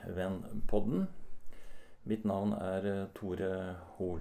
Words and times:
Naturvennpodden. 0.00 1.06
Mitt 2.02 2.24
navn 2.24 2.52
er 2.52 2.84
eh, 2.86 3.06
Tore 3.14 3.76
Hoel. 3.96 4.20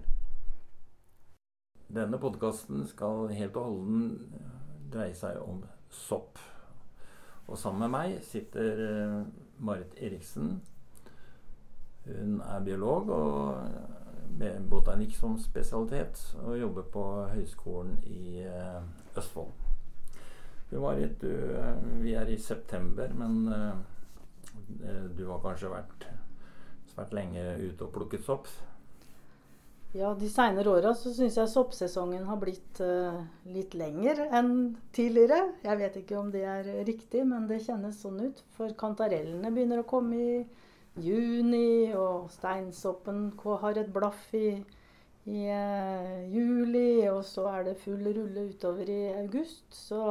Denne 1.88 2.19
podkasten 2.19 2.85
skal 2.88 3.31
helt 3.33 3.55
og 3.57 3.65
holden 3.65 4.33
dreie 4.91 5.15
seg 5.15 5.39
om 5.41 5.63
sopp. 5.89 6.39
Og 7.47 7.57
sammen 7.57 7.88
med 7.88 7.93
meg 7.95 8.17
sitter 8.27 8.83
eh, 8.85 9.21
Marit 9.57 9.95
Eriksen. 9.97 10.59
Hun 12.05 12.41
er 12.41 12.66
biolog 12.66 13.09
og 13.09 13.55
med 14.39 14.67
botanikk 14.69 15.16
som 15.17 15.38
spesialitet 15.41 16.19
og 16.43 16.59
jobber 16.59 16.85
på 16.93 17.05
Høgskolen 17.31 17.97
i 18.05 18.43
eh, 18.43 18.81
Østfold. 19.17 19.55
Du 20.69 20.77
Marit, 20.83 21.21
du, 21.21 21.31
vi 22.03 22.13
er 22.13 22.30
i 22.30 22.38
september, 22.38 23.09
men 23.17 23.47
du 25.17 25.23
har 25.27 25.41
kanskje 25.43 25.71
vært 25.71 26.09
svært 26.91 27.13
lenge 27.15 27.43
ute 27.61 27.85
og 27.85 27.93
plukket 27.95 28.25
sopp? 28.25 28.49
Ja, 29.97 30.11
de 30.13 30.27
seinere 30.29 30.69
åra 30.69 30.91
så 30.93 31.09
syns 31.15 31.39
jeg 31.39 31.49
soppsesongen 31.49 32.27
har 32.30 32.38
blitt 32.38 32.77
uh, 32.85 33.23
litt 33.49 33.73
lenger 33.73 34.19
enn 34.38 34.52
tidligere. 34.94 35.39
Jeg 35.66 35.79
vet 35.79 35.95
ikke 36.03 36.19
om 36.19 36.29
det 36.33 36.44
er 36.45 36.69
riktig, 36.85 37.23
men 37.25 37.47
det 37.49 37.63
kjennes 37.66 37.97
sånn 38.03 38.19
ut. 38.21 38.44
For 38.53 38.75
kantarellene 38.77 39.49
begynner 39.55 39.81
å 39.81 39.88
komme 39.89 40.19
i 40.19 40.35
juni, 41.01 41.89
og 41.97 42.29
steinsoppen 42.35 43.31
har 43.63 43.81
et 43.81 43.89
blaff 43.95 44.29
i, 44.38 44.59
i 45.25 45.41
uh, 45.49 46.22
juli. 46.35 47.09
Og 47.09 47.23
så 47.25 47.47
er 47.55 47.72
det 47.72 47.79
full 47.81 48.05
rulle 48.05 48.45
utover 48.51 48.94
i 48.94 49.01
august. 49.23 49.66
Så, 49.73 50.03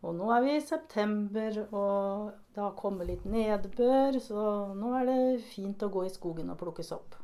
og 0.00 0.14
nå 0.16 0.30
er 0.32 0.44
vi 0.44 0.54
i 0.56 0.64
september, 0.64 1.58
og 1.70 2.30
det 2.54 2.62
har 2.62 2.76
kommet 2.78 3.10
litt 3.10 3.26
nedbør. 3.28 4.16
Så 4.22 4.44
nå 4.76 4.94
er 4.96 5.10
det 5.10 5.18
fint 5.52 5.82
å 5.84 5.90
gå 5.92 6.06
i 6.06 6.12
skogen 6.14 6.52
og 6.52 6.60
plukke 6.62 6.86
sopp 6.86 7.20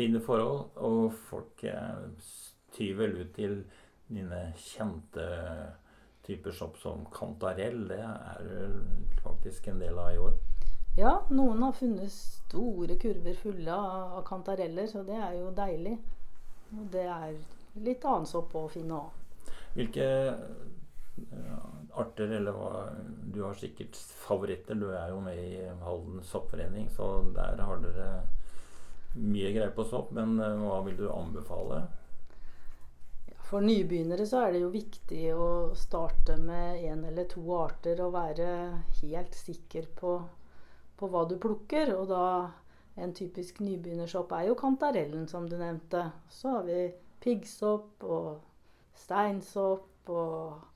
fine 0.00 0.20
forhold, 0.24 0.70
og 0.76 1.12
folk 1.28 1.56
tyr 1.60 2.08
tyver 2.70 3.10
ut 3.18 3.32
til 3.34 3.56
dine 4.08 4.38
kjente 4.56 5.24
typer 6.24 6.54
sopp 6.54 6.78
som 6.80 7.02
kantarell. 7.12 7.82
Det 7.90 7.98
er 7.98 8.76
faktisk 9.24 9.68
en 9.68 9.82
del 9.82 9.98
av 9.98 10.14
i 10.14 10.20
år. 10.22 10.38
Ja, 10.98 11.12
noen 11.34 11.62
har 11.66 11.74
funnet 11.76 12.12
store 12.14 12.96
kurver 13.02 13.36
fulle 13.42 13.74
av 13.74 14.22
kantareller, 14.28 14.86
så 14.90 15.02
det 15.06 15.18
er 15.18 15.34
jo 15.40 15.50
deilig. 15.56 15.96
Og 16.78 16.86
det 16.94 17.06
er 17.10 17.36
litt 17.82 18.06
annen 18.06 18.30
sopp 18.30 18.54
å 18.56 18.68
finne 18.70 19.02
òg. 19.02 19.44
Hvilke 19.74 20.06
arter, 21.98 22.30
eller 22.38 22.54
hva 22.54 22.84
Du 23.32 23.42
har 23.42 23.54
sikkert 23.54 23.96
favoritter. 23.96 24.74
Du 24.74 24.90
er 24.90 25.08
jo 25.10 25.20
med 25.24 25.38
i 25.38 25.64
Halden 25.82 26.22
soppforening, 26.22 26.90
så 26.90 27.12
der 27.34 27.62
har 27.62 27.82
dere 27.82 28.10
mye 29.14 29.50
greier 29.52 29.72
på 29.74 29.84
sopp, 29.84 30.12
men 30.14 30.38
eh, 30.40 30.60
hva 30.62 30.80
vil 30.86 30.98
du 30.98 31.08
anbefale? 31.10 31.82
For 33.50 33.64
nybegynnere 33.66 34.26
så 34.30 34.44
er 34.44 34.54
det 34.54 34.60
jo 34.62 34.70
viktig 34.70 35.22
å 35.34 35.48
starte 35.74 36.36
med 36.38 36.84
én 36.86 37.02
eller 37.08 37.26
to 37.32 37.42
arter 37.56 37.98
og 38.04 38.14
være 38.14 38.50
helt 39.00 39.34
sikker 39.34 39.88
på, 39.98 40.12
på, 40.96 41.08
hva 41.10 41.24
du 41.26 41.34
plukker. 41.42 41.90
Og 41.96 42.06
da 42.12 42.24
en 42.94 43.14
typisk 43.16 43.58
nybegynnersopp 43.64 44.30
er 44.38 44.46
jo 44.52 44.58
kantarellen, 44.58 45.26
som 45.26 45.48
du 45.50 45.56
nevnte. 45.58 46.04
Så 46.30 46.54
har 46.54 46.68
vi 46.68 46.92
piggsopp 47.24 48.06
og 48.06 48.38
steinsopp 48.94 50.14
og 50.14 50.69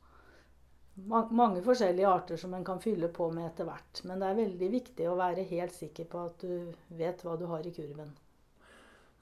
mange 0.94 1.62
forskjellige 1.64 2.08
arter 2.08 2.38
som 2.38 2.54
en 2.54 2.64
kan 2.64 2.80
fylle 2.80 3.08
på 3.12 3.30
med 3.34 3.48
etter 3.48 3.66
hvert. 3.68 4.02
Men 4.06 4.20
det 4.20 4.28
er 4.28 4.38
veldig 4.42 4.68
viktig 4.76 5.08
å 5.10 5.16
være 5.18 5.46
helt 5.48 5.74
sikker 5.74 6.06
på 6.10 6.26
at 6.28 6.44
du 6.44 6.72
vet 6.98 7.24
hva 7.24 7.34
du 7.40 7.46
har 7.50 7.66
i 7.66 7.72
kurven. 7.74 8.12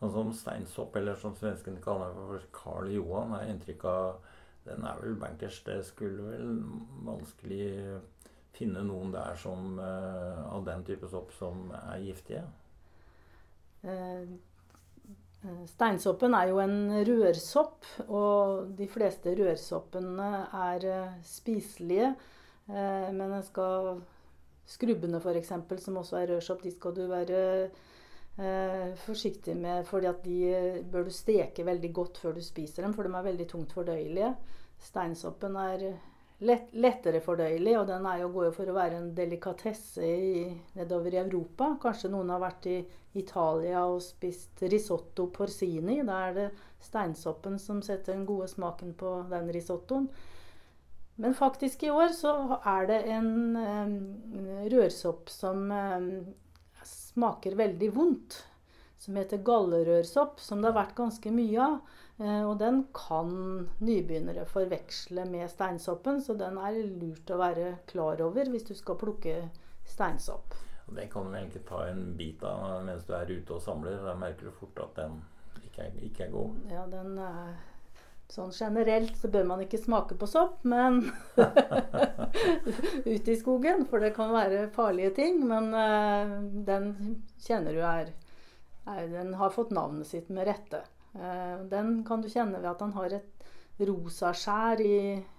Sånn 0.03 0.12
som 0.12 0.33
steinsopp, 0.34 0.97
eller 0.99 1.19
som 1.19 1.34
svenskene 1.38 1.83
kaller 1.83 2.10
det 2.10 2.27
for 2.27 2.47
Karl 2.56 2.91
Johan, 2.91 3.37
har 3.37 3.49
inntrykk 3.49 3.84
av 3.88 4.31
Den 4.62 4.84
er 4.87 5.00
vel 5.03 5.16
bankers. 5.19 5.56
Det 5.66 5.81
skulle 5.83 6.22
vel 6.22 6.60
vanskelig 7.03 7.99
finne 8.54 8.84
noen 8.87 9.10
der 9.10 9.34
som, 9.34 9.72
uh, 9.81 10.54
av 10.54 10.62
den 10.69 10.84
type 10.87 11.09
sopp 11.10 11.33
som 11.34 11.72
er 11.75 11.99
giftige? 12.04 12.44
Uh, 13.83 14.37
Steinsoppen 15.66 16.36
er 16.38 16.53
jo 16.53 16.60
en 16.62 16.76
rørsopp, 17.08 17.86
og 18.06 18.69
de 18.78 18.86
fleste 18.86 19.32
rørsoppene 19.38 20.28
er 20.54 20.86
spiselige. 21.26 22.12
Men 22.69 23.34
skal 23.42 23.97
skrubbene 24.69 25.20
f.eks., 25.20 25.53
som 25.84 25.98
også 26.00 26.20
er 26.20 26.30
rørsopp, 26.34 26.62
de 26.64 26.72
skal 26.75 26.94
du 26.97 27.03
være 27.10 27.41
eh, 27.64 28.94
forsiktig 29.04 29.56
med, 29.58 29.84
fordi 29.88 30.12
de 30.25 30.38
eh, 30.53 30.80
bør 30.92 31.08
du 31.08 31.14
steke 31.14 31.66
veldig 31.66 31.92
godt 31.94 32.22
før 32.22 32.38
du 32.38 32.42
spiser 32.44 32.86
dem, 32.86 32.94
for 32.94 33.06
de 33.06 33.14
er 33.14 33.28
veldig 33.28 33.48
tungt 33.50 33.74
fordøyelige. 33.76 34.32
Steinsoppen 34.82 35.56
er 35.56 35.86
lett, 36.47 36.72
lettere 36.75 37.22
fordøyelig, 37.22 37.76
og 37.80 37.86
den 37.91 38.08
jo, 38.20 38.28
går 38.34 38.48
jo 38.48 38.56
for 38.56 38.70
å 38.70 38.76
være 38.76 38.98
en 38.98 39.12
delikatesse 39.16 40.03
i, 40.03 40.42
nedover 40.78 41.14
i 41.14 41.22
Europa. 41.22 41.72
Kanskje 41.82 42.10
noen 42.12 42.32
har 42.34 42.42
vært 42.42 42.69
i 42.70 42.76
Italia 43.19 43.84
og 43.86 44.03
spist 44.04 44.62
risotto 44.66 45.28
porcini. 45.34 46.00
Da 46.06 46.20
er 46.28 46.36
det 46.38 46.50
steinsoppen 46.82 47.58
som 47.62 47.82
setter 47.84 48.16
den 48.16 48.26
gode 48.28 48.48
smaken 48.50 48.94
på 48.98 49.16
den 49.30 49.50
risottoen. 49.54 50.08
Men 51.22 51.36
faktisk 51.36 51.82
i 51.84 51.91
år 51.92 52.14
så 52.16 52.32
er 52.66 52.88
det 52.88 53.03
en 53.12 53.56
um, 53.56 53.98
rørsopp 54.72 55.28
som 55.30 55.69
um, 55.70 56.09
smaker 56.88 57.54
veldig 57.59 57.91
vondt, 57.94 58.38
som 59.03 59.19
heter 59.19 59.42
gallerørsopp, 59.44 60.41
som 60.41 60.62
det 60.62 60.70
har 60.70 60.78
vært 60.80 60.97
ganske 60.98 61.34
mye 61.34 61.66
av. 61.66 62.00
Eh, 62.22 62.43
og 62.47 62.59
den 62.60 62.84
kan 62.94 63.33
nybegynnere 63.83 64.44
forveksle 64.47 65.25
med 65.27 65.50
steinsoppen, 65.50 66.21
så 66.22 66.37
den 66.38 66.59
er 66.62 66.78
lurt 66.87 67.33
å 67.34 67.41
være 67.41 67.72
klar 67.91 68.22
over 68.22 68.50
hvis 68.53 68.69
du 68.69 68.77
skal 68.78 69.00
plukke 69.00 69.41
steinsopp. 69.88 70.55
Det 70.93 71.09
kan 71.10 71.27
du 71.27 71.34
egentlig 71.38 71.65
ta 71.66 71.87
en 71.88 72.12
bit 72.19 72.43
av 72.47 72.84
mens 72.87 73.06
du 73.09 73.15
er 73.16 73.31
ute 73.31 73.56
og 73.56 73.62
samler. 73.65 73.99
Da 74.05 74.15
merker 74.19 74.50
du 74.50 74.55
fort 74.55 74.78
at 74.84 74.97
den 75.00 75.19
ikke 75.65 75.88
er, 75.88 76.00
ikke 76.05 76.27
er 76.27 76.34
god. 76.34 76.65
Ja, 76.71 76.87
den 76.91 77.15
er 77.19 77.53
Sånn 78.33 78.53
generelt 78.56 79.19
så 79.21 79.28
bør 79.28 79.44
man 79.44 79.60
ikke 79.60 79.77
smake 79.77 80.16
på 80.16 80.25
sopp, 80.31 80.62
men 80.65 81.03
ute 83.04 83.28
i 83.28 83.37
skogen. 83.37 83.84
For 83.91 84.00
det 84.00 84.15
kan 84.16 84.33
være 84.33 84.71
farlige 84.72 85.10
ting. 85.19 85.43
Men 85.50 85.69
uh, 85.77 86.39
den 86.65 87.19
kjenner 87.44 87.77
du 87.77 87.83
er, 87.84 88.15
er, 88.89 89.03
Den 89.12 89.34
har 89.37 89.53
fått 89.53 89.75
navnet 89.77 90.09
sitt 90.09 90.33
med 90.33 90.49
rette. 90.49 90.81
Uh, 91.14 91.64
den 91.70 92.00
kan 92.08 92.22
du 92.22 92.30
kjenne 92.32 92.60
ved 92.60 92.70
at 92.70 92.80
han 92.84 92.94
har 92.96 93.18
et 93.18 93.46
rosa 93.82 94.32
skjær 94.36 94.80
i 94.84 94.96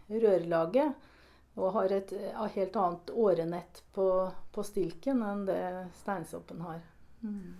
rørlaget. 0.09 1.09
Og 1.53 1.75
har 1.75 1.91
et 1.93 2.09
helt 2.55 2.77
annet 2.81 3.11
årenett 3.13 3.83
på, 3.93 4.07
på 4.51 4.63
stilken 4.65 5.19
enn 5.21 5.43
det 5.45 5.61
steinsoppen 5.99 6.63
har. 6.65 6.79
Mm. 7.21 7.51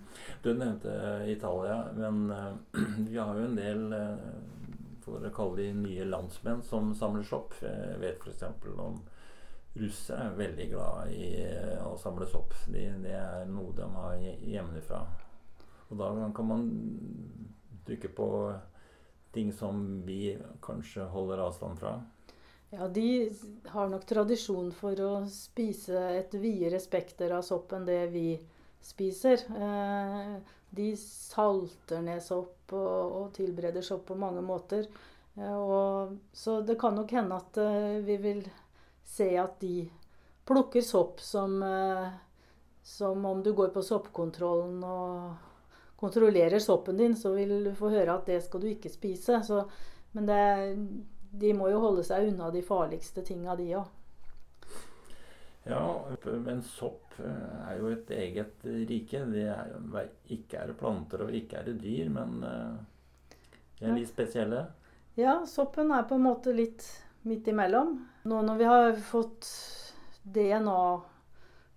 Du 0.42 0.50
nevnte 0.50 0.96
Italia, 1.30 1.78
men 1.94 2.24
vi 3.12 3.20
har 3.20 3.38
jo 3.38 3.46
en 3.46 3.60
del 3.60 3.86
for 5.04 5.24
å 5.24 5.34
kalle 5.36 5.60
de 5.60 5.70
nye 5.78 6.08
landsmenn 6.08 6.64
som 6.66 6.94
samler 6.98 7.26
sopp. 7.28 7.54
Jeg 7.62 8.00
vet 8.02 8.24
f.eks. 8.24 8.44
om 8.82 8.98
russere 9.74 10.30
er 10.30 10.38
veldig 10.38 10.68
glad 10.70 11.14
i 11.14 11.28
eh, 11.44 11.82
å 11.86 11.96
samle 12.02 12.28
sopp. 12.30 12.54
Det 12.70 12.86
det 13.04 13.16
er 13.18 13.48
noe 13.50 13.74
de 13.76 13.88
har 13.96 14.16
hjemmefra. 14.22 15.02
Og 15.90 16.00
da 16.00 16.12
kan 16.36 16.50
man 16.50 16.68
dykke 17.88 18.12
på 18.16 18.28
ting 19.34 19.54
som 19.54 20.02
vi 20.06 20.38
kanskje 20.62 21.08
holder 21.10 21.42
avstand 21.48 21.80
fra. 21.80 21.98
Ja, 22.70 22.88
de 22.88 23.34
har 23.66 23.90
nok 23.90 24.06
tradisjon 24.10 24.72
for 24.74 24.98
å 25.06 25.12
spise 25.30 26.00
et 26.18 26.34
videre 26.34 26.80
spekter 26.82 27.34
av 27.38 27.44
sopp 27.46 27.74
enn 27.78 27.86
det 27.86 28.08
vi 28.14 28.28
spiser. 28.82 29.44
Eh, 29.54 30.36
de 30.74 30.88
salter 30.98 32.02
ned 32.02 32.24
sopp 32.26 32.74
og, 32.74 33.30
tilbereder 33.38 33.86
sopp 33.86 34.08
på 34.10 34.18
mange 34.18 34.42
måter. 34.42 34.88
Eh, 35.38 36.16
så 36.34 36.60
det 36.66 36.80
kan 36.82 36.98
nok 36.98 37.14
hende 37.14 37.38
at 37.38 37.62
uh, 37.62 38.02
vi 38.06 38.18
vil 38.22 38.42
se 39.06 39.30
at 39.38 39.60
de 39.62 39.86
plukker 40.46 40.82
sopp 40.82 41.22
som, 41.22 41.62
som 42.84 43.26
om 43.26 43.44
du 43.46 43.54
går 43.54 43.70
på 43.76 43.84
soppkontrollen 43.86 44.82
og 44.84 45.53
kontrollerer 46.04 46.60
soppen 46.60 47.00
din, 47.00 47.16
så 47.16 47.32
vil 47.38 47.56
du 47.64 47.74
få 47.78 47.94
høre 47.94 48.18
at 48.18 48.28
det 48.28 48.42
skal 48.44 48.64
du 48.64 48.70
ikke 48.74 48.92
spise. 48.92 49.40
Så, 49.48 49.64
men 50.12 50.28
det, 50.28 50.44
de 51.32 51.54
må 51.56 51.70
jo 51.72 51.82
holde 51.84 52.04
seg 52.04 52.28
unna 52.34 52.52
de 52.52 52.64
farligste 52.66 53.24
tinga, 53.26 53.56
de 53.60 53.70
òg. 53.80 53.92
Ja, 55.64 55.84
men 56.44 56.60
sopp 56.68 57.16
eh, 57.24 57.70
er 57.70 57.78
jo 57.80 57.92
et 57.94 58.10
eget 58.12 58.66
rike. 58.90 59.22
Det 59.32 59.46
er, 59.48 60.10
ikke 60.36 60.60
er 60.60 60.74
det 60.74 60.80
planter 60.82 61.24
og 61.24 61.32
ikke 61.32 61.62
er 61.62 61.70
det 61.70 61.78
dyr, 61.86 62.10
men 62.12 62.44
eh, 62.50 63.38
de 63.80 63.88
er 63.88 63.96
litt 63.96 64.12
spesielle. 64.12 64.66
Ja, 65.16 65.38
soppen 65.48 65.94
er 65.96 66.04
på 66.10 66.18
en 66.20 66.28
måte 66.28 66.52
litt 66.56 66.84
midt 67.24 67.48
imellom. 67.48 67.96
Nå 68.28 68.44
når 68.44 68.60
vi 68.60 68.68
har 68.68 69.00
fått 69.08 69.48
DNA 70.24 70.84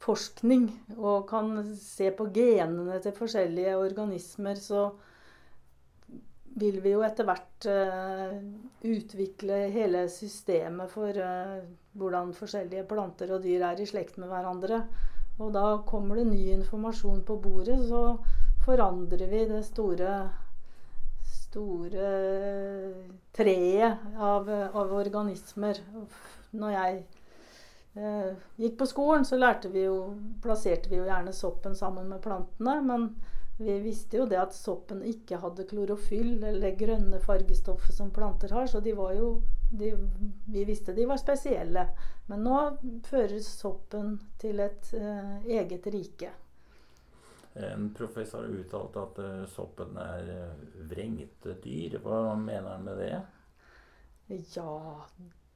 forskning 0.02 0.68
og 0.96 1.26
kan 1.30 1.52
se 1.80 2.10
på 2.14 2.28
genene 2.34 2.98
til 3.02 3.14
forskjellige 3.16 3.76
organismer, 3.80 4.58
så 4.60 4.90
vil 6.56 6.78
vi 6.84 6.94
jo 6.94 7.02
etter 7.04 7.26
hvert 7.28 7.66
uh, 7.68 8.36
utvikle 8.86 9.66
hele 9.74 10.06
systemet 10.12 10.92
for 10.92 11.12
uh, 11.20 11.58
hvordan 11.96 12.32
forskjellige 12.36 12.86
planter 12.88 13.34
og 13.36 13.44
dyr 13.44 13.66
er 13.70 13.82
i 13.82 13.88
slekt 13.88 14.16
med 14.20 14.30
hverandre. 14.32 14.80
Og 15.36 15.52
da 15.52 15.66
kommer 15.84 16.16
det 16.16 16.30
ny 16.30 16.46
informasjon 16.54 17.20
på 17.28 17.36
bordet, 17.44 17.76
så 17.90 18.16
forandrer 18.64 19.28
vi 19.28 19.42
det 19.50 19.60
store, 19.68 20.14
store 21.28 22.08
treet 23.36 24.16
av, 24.16 24.48
av 24.48 24.96
organismer. 24.96 25.82
Når 26.56 26.72
jeg 26.72 27.04
gikk 28.60 28.74
på 28.78 28.86
skolen, 28.86 29.24
så 29.24 29.38
vi 29.72 29.86
jo, 29.86 29.96
plasserte 30.42 30.90
vi 30.90 30.98
jo 30.98 31.06
gjerne 31.08 31.32
soppen 31.32 31.74
sammen 31.74 32.08
med 32.10 32.22
plantene. 32.22 32.80
men 32.82 33.08
vi 33.58 33.78
visste 33.80 34.18
jo 34.18 34.26
det 34.28 34.36
at 34.36 34.54
soppen 34.54 35.00
ikke 35.06 35.38
hadde 35.40 35.64
klorofyll, 35.64 36.42
eller 36.44 36.60
det 36.60 36.76
grønne 36.76 37.20
fargestoffet 37.24 37.96
som 37.96 38.10
planter 38.12 38.52
har. 38.52 38.66
Så 38.68 38.82
de 38.84 38.92
var 38.92 39.14
jo 39.16 39.30
de, 39.72 39.94
Vi 40.46 40.64
visste 40.64 40.92
de 40.92 41.06
var 41.08 41.16
spesielle. 41.16 41.86
Men 42.28 42.44
nå 42.44 42.58
fører 43.08 43.40
soppen 43.40 44.18
til 44.38 44.60
et 44.60 44.92
eh, 44.98 45.46
eget 45.56 45.88
rike. 45.94 46.32
En 47.56 47.88
professor 47.96 48.44
har 48.44 48.52
uttalt 48.52 48.96
at 49.00 49.18
uh, 49.24 49.46
soppen 49.48 49.96
er 49.96 50.26
uh, 50.28 50.82
vrengte 50.90 51.56
dyr. 51.64 51.96
Hva 52.04 52.34
mener 52.36 52.74
han 52.74 52.84
med 52.84 53.00
det? 53.00 53.22
Ja, 54.52 55.06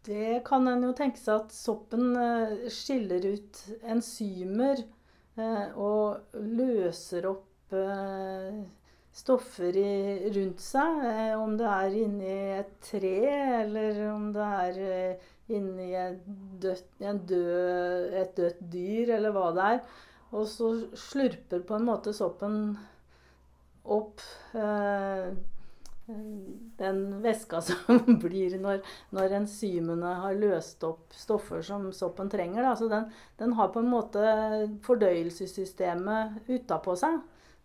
det 0.07 0.41
kan 0.47 0.69
en 0.71 0.87
jo 0.89 0.95
tenke 0.97 1.21
seg 1.21 1.43
at 1.43 1.55
soppen 1.55 2.15
skiller 2.73 3.27
ut 3.35 3.61
enzymer 3.83 4.81
og 5.77 6.41
løser 6.41 7.29
opp 7.29 7.47
Eh, 7.71 8.55
stoffer 9.15 9.77
rundt 10.35 10.63
seg. 10.63 11.05
Eh, 11.07 11.35
om 11.39 11.57
det 11.59 11.69
er 11.71 11.97
inni 12.03 12.37
et 12.59 12.73
tre, 12.83 13.17
eller 13.63 14.01
om 14.11 14.31
det 14.35 14.47
er 14.47 14.81
eh, 14.87 15.29
inni 15.55 15.91
et 15.99 16.25
dødt, 16.63 16.89
død, 17.31 18.41
dyr, 18.73 19.15
eller 19.19 19.35
hva 19.35 19.51
det 19.55 19.69
er. 19.75 19.81
Og 20.35 20.47
så 20.51 20.73
slurper 20.95 21.63
på 21.67 21.79
en 21.79 21.87
måte 21.87 22.15
soppen 22.15 22.59
opp 23.91 24.23
eh, 24.55 25.31
den 26.81 27.23
væska 27.23 27.61
som 27.69 28.19
blir 28.23 28.57
når, 28.61 28.81
når, 29.15 29.37
enzymene 29.41 30.15
har 30.23 30.39
løst 30.39 30.85
opp 30.87 31.15
stoffer 31.17 31.63
som 31.67 31.91
soppen 31.97 32.31
trenger. 32.33 32.63
Da. 32.65 32.77
Så 32.77 32.89
den, 32.93 33.11
den 33.41 33.57
har 33.59 33.73
på 33.75 33.83
en 33.83 33.91
måte 33.93 34.23
fordøyelsessystemet 34.87 36.51
utapå 36.51 36.97
seg. 36.99 37.21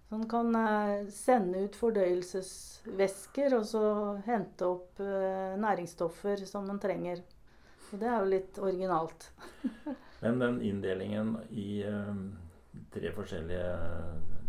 Så 0.05 0.17
den 0.19 0.27
kan 0.29 0.55
eh, 0.55 1.07
sende 1.09 1.65
ut 1.65 1.77
fordøyelsesvæsker 1.79 3.55
og 3.57 3.65
så 3.65 3.85
hente 4.27 4.67
opp 4.67 5.01
eh, 5.01 5.55
næringsstoffer 5.61 6.45
som 6.45 6.67
den 6.69 6.81
trenger. 6.83 7.23
Og 7.91 8.01
det 8.01 8.09
er 8.09 8.19
jo 8.19 8.33
litt 8.33 8.59
originalt. 8.61 9.29
Men 10.21 10.39
den 10.41 10.61
inndelingen 10.65 11.35
i 11.49 11.83
um, 11.85 12.31
tre 12.93 13.11
forskjellige 13.13 13.67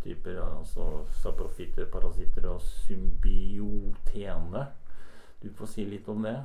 typer, 0.07 0.39
altså 0.41 1.05
saprofitter, 1.23 1.89
parasitter 1.93 2.47
og 2.51 2.61
symbiotene 2.87 4.67
Du 5.43 5.51
får 5.59 5.67
si 5.75 5.85
litt 5.85 6.09
om 6.09 6.23
det. 6.25 6.39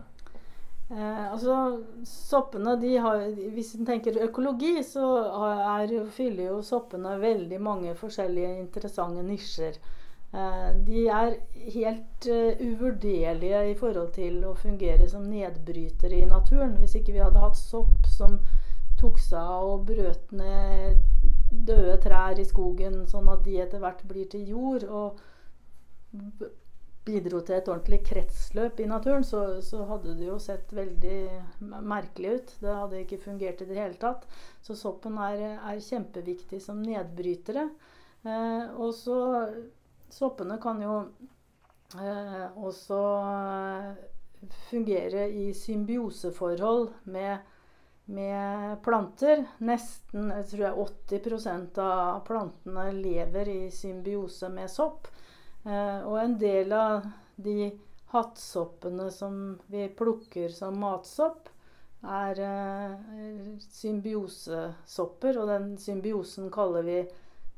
Eh, 0.92 1.31
altså, 1.31 1.80
soppene, 2.04 2.75
de 2.81 2.98
har, 3.00 3.24
Hvis 3.56 3.75
en 3.78 3.88
tenker 3.88 4.19
økologi, 4.25 4.84
så 4.84 5.06
er, 5.48 5.94
fyller 6.12 6.50
jo 6.50 6.62
soppene 6.66 7.16
veldig 7.22 7.62
mange 7.63 7.96
forskjellige 7.96 8.58
interessante 8.60 9.24
nisjer. 9.24 9.80
Eh, 10.34 10.68
de 10.88 11.06
er 11.12 11.38
helt 11.75 12.28
uh, 12.31 12.60
uvurderlige 12.63 13.63
i 13.72 13.74
forhold 13.75 14.13
til 14.16 14.38
å 14.48 14.54
fungere 14.56 15.08
som 15.12 15.25
nedbrytere 15.28 16.22
i 16.22 16.28
naturen. 16.28 16.78
Hvis 16.80 16.96
ikke 17.00 17.16
vi 17.16 17.24
hadde 17.24 17.44
hatt 17.44 17.60
sopp 17.60 18.08
som 18.18 18.38
tok 19.00 19.19
seg 19.19 19.40
av 19.40 19.72
og 19.74 19.88
brøt 19.90 20.31
ned 20.36 21.02
døde 21.51 21.98
trær 22.03 22.39
i 22.39 22.48
skogen, 22.48 23.03
sånn 23.12 23.30
at 23.31 23.44
de 23.45 23.59
etter 23.62 23.83
hvert 23.83 24.01
blir 24.07 24.31
til 24.31 24.48
jord. 24.56 24.88
og 24.88 25.19
bidro 27.06 27.39
til 27.42 27.56
et 27.57 27.69
ordentlig 27.71 28.01
kretsløp 28.06 28.80
i 28.83 28.88
naturen, 28.89 29.24
så, 29.25 29.62
så, 29.65 29.86
hadde 29.89 30.13
det 30.19 30.27
jo 30.27 30.38
sett 30.42 30.69
veldig 30.75 31.18
merkelig 31.81 32.36
ut. 32.36 32.53
Det 32.62 32.75
hadde 32.77 33.01
ikke 33.01 33.21
fungert 33.24 33.63
i 33.63 33.68
det 33.69 33.80
hele 33.80 33.98
tatt. 34.01 34.27
Så 34.62 34.77
soppen 34.77 35.18
er, 35.18 35.42
er 35.57 35.81
kjempeviktig 35.81 36.62
som 36.62 36.81
nedbrytere. 36.86 37.69
Eh, 38.21 38.65
og 38.77 38.94
så 38.94 39.19
Soppene 40.12 40.57
kan 40.59 40.81
jo 40.83 40.95
eh, 41.95 42.57
også 42.59 42.98
fungere 44.68 45.30
i 45.31 45.53
symbioseforhold 45.56 46.89
med, 47.15 47.38
med 48.06 48.81
planter. 48.83 49.44
Nesten 49.63 50.31
jeg 50.33 50.48
tror 50.51 50.65
jeg 50.65 50.88
80% 51.21 51.80
av 51.83 52.21
plantene 52.27 52.89
lever 52.95 53.51
i 53.51 53.62
symbiose 53.74 54.50
med 54.53 54.71
sopp. 54.71 55.07
Eh, 55.63 56.00
og 56.07 56.18
en 56.19 56.38
del 56.42 56.74
av 56.74 57.06
de 57.36 57.71
hattsoppene 58.12 59.07
som 59.13 59.36
vi 59.71 59.88
plukker 59.98 60.51
som 60.53 60.80
matsopp, 60.81 61.50
er 62.01 62.39
eh, 62.42 63.57
symbiosesopper. 63.69 65.38
Og 65.42 65.51
den 65.53 65.71
symbiosen 65.80 66.50
kaller 66.53 66.88
vi 66.88 67.00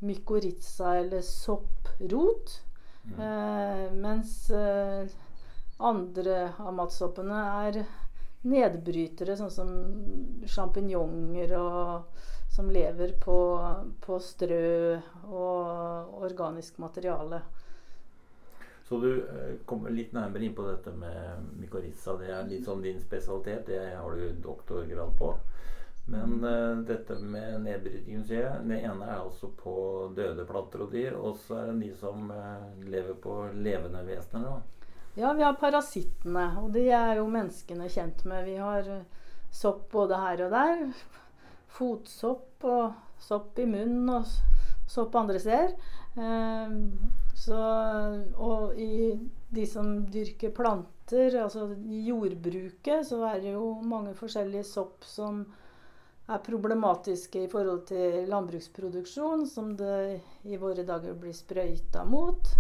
mykorrhiza 0.04 0.98
eller 1.00 1.24
sopprot. 1.26 2.60
Mm. 3.04 3.20
Eh, 3.20 3.86
mens 4.00 4.36
andre 5.84 6.38
av 6.60 6.76
matsoppene 6.76 7.40
er 7.66 7.84
nedbrytere, 8.44 9.38
sånn 9.40 9.52
som 9.54 9.74
sjampinjonger 10.50 11.54
som 12.54 12.70
lever 12.72 13.16
på, 13.24 13.38
på 14.04 14.20
strø 14.22 15.00
og 15.26 16.20
organisk 16.24 16.78
materiale. 16.84 17.42
Så 18.84 19.00
du 19.00 19.20
eh, 19.20 19.56
kommer 19.66 19.90
litt 19.90 20.12
nærmere 20.14 20.46
inn 20.46 20.54
på 20.54 20.68
dette 20.68 20.92
med 20.94 21.48
mykorrhiza. 21.58 22.18
Det 22.20 22.30
er 22.30 22.50
litt 22.50 22.68
sånn 22.68 22.84
din 22.84 23.00
spesialitet. 23.02 23.66
Det 23.72 23.96
har 23.96 24.20
du 24.20 24.28
doktorgrad 24.44 25.16
på. 25.18 25.32
Men 26.06 26.44
uh, 26.44 26.78
dette 26.84 27.16
med 27.24 27.62
nedbrytingen, 27.64 28.26
sier 28.28 28.42
jeg, 28.44 28.66
det 28.68 28.82
ene 28.84 29.08
er 29.08 29.22
altså 29.22 29.48
på 29.56 29.74
døde 30.18 30.44
planter 30.46 30.84
og 30.84 30.92
dyr. 30.92 31.16
Og 31.16 31.40
så 31.46 31.62
er 31.62 31.72
det 31.72 31.78
de 31.86 31.94
som 31.96 32.28
uh, 32.28 32.68
lever 32.84 33.16
på 33.24 33.38
levende 33.56 34.04
vesener. 34.06 34.50
da. 34.52 34.73
Ja, 35.16 35.34
vi 35.34 35.44
har 35.46 35.54
parasittene. 35.62 36.48
Og 36.64 36.72
de 36.74 36.88
er 36.90 37.20
jo 37.20 37.28
menneskene 37.30 37.90
kjent 37.92 38.24
med. 38.26 38.48
Vi 38.48 38.58
har 38.58 38.88
sopp 39.54 39.86
både 39.94 40.18
her 40.18 40.48
og 40.48 40.56
der. 40.56 40.88
Fotsopp 41.74 42.66
og 42.66 42.96
sopp 43.22 43.60
i 43.62 43.68
munnen 43.70 44.10
og 44.10 44.26
sopp 44.90 45.14
andre 45.18 45.42
steder. 45.42 45.76
Så, 47.38 47.60
og 48.38 48.74
i 48.78 49.14
de 49.54 49.66
som 49.70 49.96
dyrker 50.14 50.54
planter, 50.54 51.38
altså 51.44 51.70
i 51.78 52.04
jordbruket, 52.08 53.06
så 53.06 53.22
er 53.30 53.42
det 53.42 53.54
jo 53.54 53.70
mange 53.86 54.14
forskjellige 54.18 54.66
sopp 54.66 55.06
som 55.06 55.44
er 56.24 56.42
problematiske 56.42 57.46
i 57.46 57.50
forhold 57.52 57.86
til 57.90 58.30
landbruksproduksjon, 58.32 59.46
som 59.50 59.74
det 59.78 60.22
i 60.48 60.58
våre 60.58 60.86
dager 60.88 61.18
blir 61.20 61.36
sprøyta 61.36 62.06
mot. 62.08 62.54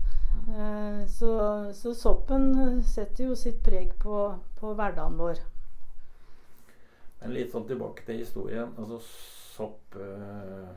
Eh, 0.53 1.03
så, 1.09 1.33
så, 1.73 1.93
soppen 1.95 2.81
setter 2.83 3.29
jo 3.29 3.35
sitt 3.39 3.61
preg 3.65 3.93
på, 4.01 4.23
på 4.59 4.73
hverdagen 4.77 5.19
vår. 5.19 5.43
Men 7.21 7.35
litt 7.35 7.53
sånn 7.53 7.67
tilbake 7.69 8.03
til 8.07 8.23
historien. 8.25 8.73
Altså 8.77 8.99
sopp 9.03 9.99
eh 9.99 10.73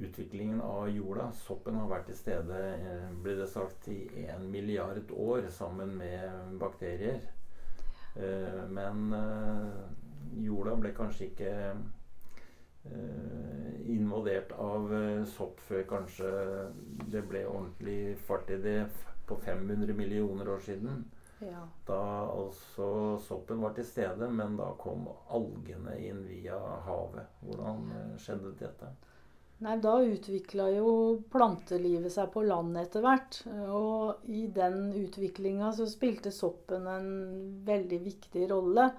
utviklingen 0.00 0.60
av 0.60 0.90
jorda. 0.90 1.30
Soppen 1.32 1.76
har 1.80 1.88
vært 1.90 2.10
til 2.10 2.18
stede 2.18 2.60
eh, 2.76 3.08
blir 3.22 3.38
det 3.40 3.48
sagt, 3.50 3.88
i 3.88 4.26
en 4.30 4.48
milliard 4.50 5.10
år 5.12 5.48
sammen 5.54 5.96
med 5.98 6.56
bakterier. 6.60 7.20
Eh, 8.16 8.62
men 8.68 9.12
eh, 9.16 9.78
jorda 10.46 10.76
ble 10.80 10.92
kanskje 10.96 11.30
ikke 11.30 11.54
involvert 13.86 14.52
av 14.58 14.90
sopp 15.30 15.60
før 15.62 15.84
kanskje 15.90 16.30
det 17.12 17.22
ble 17.30 17.44
ordentlig 17.46 18.16
fart 18.26 18.50
i 18.50 18.58
det 18.62 18.80
på 19.26 19.38
500 19.42 19.94
millioner 19.94 20.48
år 20.54 20.64
siden. 20.66 21.04
Ja. 21.38 21.66
Da 21.86 22.00
altså 22.32 23.18
soppen 23.20 23.60
var 23.60 23.74
til 23.76 23.84
stede, 23.86 24.28
men 24.32 24.56
da 24.56 24.70
kom 24.80 25.04
algene 25.28 25.98
inn 26.00 26.22
via 26.28 26.56
havet. 26.86 27.28
Hvordan 27.44 27.90
skjedde 28.22 28.54
dette? 28.60 28.94
Nei, 29.64 29.78
da 29.80 29.94
utvikla 30.04 30.68
jo 30.74 30.88
plantelivet 31.32 32.12
seg 32.12 32.28
på 32.32 32.42
land 32.44 32.76
etter 32.76 33.04
hvert. 33.04 33.38
Og 33.72 34.28
i 34.28 34.46
den 34.52 34.90
utviklinga 34.96 35.70
så 35.76 35.88
spilte 35.88 36.32
soppen 36.34 36.88
en 36.92 37.10
veldig 37.64 38.00
viktig 38.04 38.50
rolle. 38.52 38.90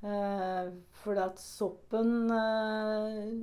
Eh, 0.00 0.70
fordi 1.02 1.20
at 1.20 1.42
soppen 1.42 2.30
eh, 2.32 3.34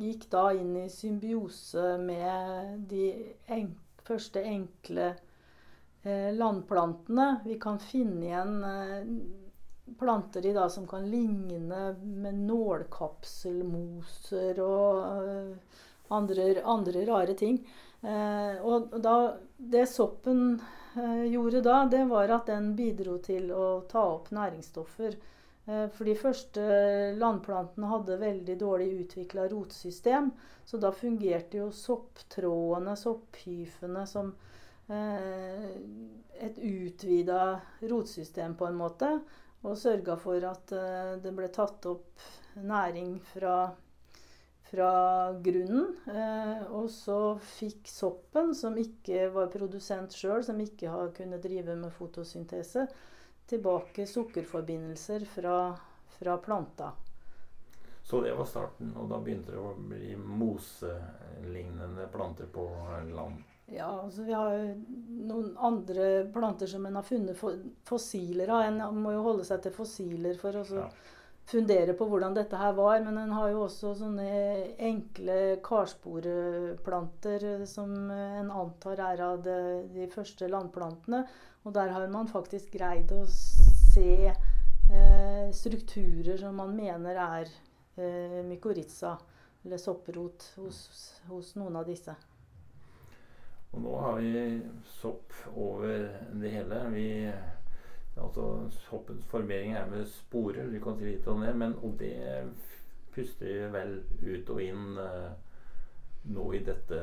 gikk 0.00 0.24
da 0.32 0.46
inn 0.56 0.72
i 0.80 0.86
symbiose 0.88 1.98
med 2.00 2.86
de 2.88 3.10
enk 3.52 3.76
første 4.10 4.42
enkle 4.42 5.14
eh, 6.02 6.34
landplantene. 6.34 7.40
Vi 7.44 7.58
kan 7.60 7.78
finne 7.82 8.26
igjen 8.26 8.64
eh, 8.64 9.04
planter 10.00 10.46
i 10.46 10.52
da 10.56 10.68
som 10.72 10.86
kan 10.88 11.10
ligne 11.10 11.58
med 12.00 12.34
nålkapselmoser 12.46 14.60
og 14.64 15.04
eh, 15.04 15.52
andre, 16.10 16.62
andre, 16.64 17.06
rare 17.06 17.34
ting. 17.38 17.68
Eh, 18.00 18.64
og 18.64 19.00
da, 19.02 19.36
det 19.56 19.88
soppen 19.92 20.60
eh, 20.96 21.24
gjorde 21.30 21.60
da, 21.66 21.84
det 21.90 22.04
var 22.10 22.28
at 22.34 22.46
den 22.50 22.76
bidro 22.78 23.18
til 23.22 23.50
å 23.52 23.80
ta 23.90 24.02
opp 24.16 24.30
næringsstoffer. 24.34 25.12
Eh, 25.66 25.88
for 25.92 26.08
de 26.08 26.14
første 26.18 26.62
landplantene 27.20 27.90
hadde 27.90 28.20
veldig 28.20 28.56
dårlig 28.60 28.88
utvikla 29.04 29.48
rotsystem. 29.52 30.30
Så 30.64 30.80
da 30.80 30.92
fungerte 30.94 31.60
jo 31.60 31.68
sopptrådene, 31.74 32.96
sopphyfene, 32.98 34.06
som 34.08 34.32
eh, 34.88 35.68
et 36.40 36.58
utvida 36.58 37.60
rotsystem 37.92 38.56
på 38.56 38.70
en 38.70 38.80
måte. 38.80 39.12
Og 39.60 39.76
sørga 39.76 40.16
for 40.20 40.48
at 40.48 40.72
eh, 40.72 41.14
det 41.20 41.36
ble 41.36 41.50
tatt 41.52 41.86
opp 41.90 42.24
næring 42.56 43.18
fra, 43.34 43.70
fra 44.70 44.92
grunnen. 45.44 45.92
Og 46.72 46.88
så 46.90 47.20
fikk 47.58 47.86
soppen, 47.90 48.54
som 48.56 48.78
ikke 48.80 49.28
var 49.34 49.52
produsent 49.52 50.16
sjøl, 50.16 50.42
som 50.46 50.58
ikke 50.64 50.90
har 50.90 51.12
kunnet 51.14 51.44
drive 51.44 51.76
med 51.78 51.92
fotosyntese, 51.94 52.88
tilbake 53.50 54.06
sukkerforbindelser 54.06 55.26
fra, 55.28 55.60
fra 56.18 56.36
planta. 56.42 56.92
Så 58.02 58.20
det 58.24 58.32
var 58.34 58.48
starten, 58.48 58.90
og 58.98 59.10
da 59.10 59.20
begynte 59.22 59.52
det 59.54 59.60
å 59.60 59.74
bli 59.76 60.16
moselignende 60.18 62.08
planter 62.10 62.48
på 62.50 62.64
land? 63.14 63.42
Ja, 63.70 63.90
altså 64.02 64.24
vi 64.26 64.34
har 64.34 64.56
noen 65.28 65.52
andre 65.62 66.06
planter 66.34 66.66
som 66.66 66.86
en 66.88 66.98
har 66.98 67.06
funnet 67.06 67.38
fossiler 67.86 68.50
av. 68.50 68.64
En 68.66 68.98
må 68.98 69.12
jo 69.14 69.22
holde 69.28 69.46
seg 69.46 69.62
til 69.62 69.76
fossiler 69.76 70.34
for 70.40 70.58
å 70.58 70.64
ja. 70.66 70.88
Fundere 71.50 71.94
på 71.98 72.06
hvordan 72.08 72.34
dette 72.36 72.58
her 72.58 72.74
var. 72.78 73.00
Men 73.04 73.18
en 73.18 73.34
har 73.36 73.50
jo 73.52 73.64
også 73.66 73.94
sånne 73.98 74.28
enkle 74.90 75.38
karsporeplanter 75.66 77.64
som 77.68 77.94
en 78.14 78.50
antar 78.50 79.02
er 79.10 79.24
av 79.26 79.42
de, 79.44 79.58
de 79.94 80.08
første 80.12 80.48
landplantene. 80.50 81.24
Og 81.64 81.74
der 81.76 81.92
har 81.92 82.06
man 82.08 82.30
faktisk 82.30 82.72
greid 82.78 83.12
å 83.12 83.24
se 83.28 84.30
eh, 84.30 85.50
strukturer 85.52 86.40
som 86.40 86.56
man 86.56 86.72
mener 86.76 87.20
er 87.20 87.50
eh, 88.00 88.40
mykorrhiza, 88.46 89.16
eller 89.64 89.80
sopprot, 89.80 90.52
hos, 90.56 90.80
hos 91.28 91.54
noen 91.60 91.76
av 91.76 91.88
disse. 91.88 92.14
Og 93.70 93.82
nå 93.84 93.98
har 94.02 94.16
vi 94.18 94.44
sopp 94.98 95.34
over 95.52 96.08
det 96.40 96.54
hele. 96.54 96.80
Vi, 96.94 97.08
altså 98.16 98.70
Soppens 98.88 99.24
formering 99.30 99.74
er 99.78 99.86
med 99.90 100.06
sporer. 100.08 100.70
du 100.70 100.80
kan 100.82 100.98
si 100.98 101.04
litt 101.04 101.28
om 101.28 101.44
det. 101.44 101.54
Men, 101.56 101.76
og 101.82 101.98
det 101.98 102.16
puster 103.14 103.68
vel 103.74 104.00
ut 104.22 104.50
og 104.50 104.62
inn 104.62 104.98
uh, 104.98 105.30
nå 106.30 106.52
i 106.54 106.62
dette 106.64 107.00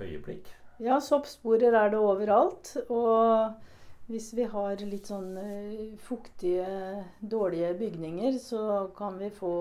øyeblikk. 0.00 0.48
Ja, 0.82 0.98
soppsporer 1.00 1.74
er 1.74 1.92
det 1.92 2.00
overalt. 2.00 2.76
Og 2.88 3.52
hvis 4.10 4.32
vi 4.36 4.48
har 4.50 4.80
litt 4.84 5.10
sånn 5.12 5.36
uh, 5.38 5.94
fuktige, 6.02 7.04
dårlige 7.20 7.74
bygninger, 7.78 8.38
så 8.42 8.88
kan 8.96 9.18
vi 9.20 9.30
få 9.32 9.54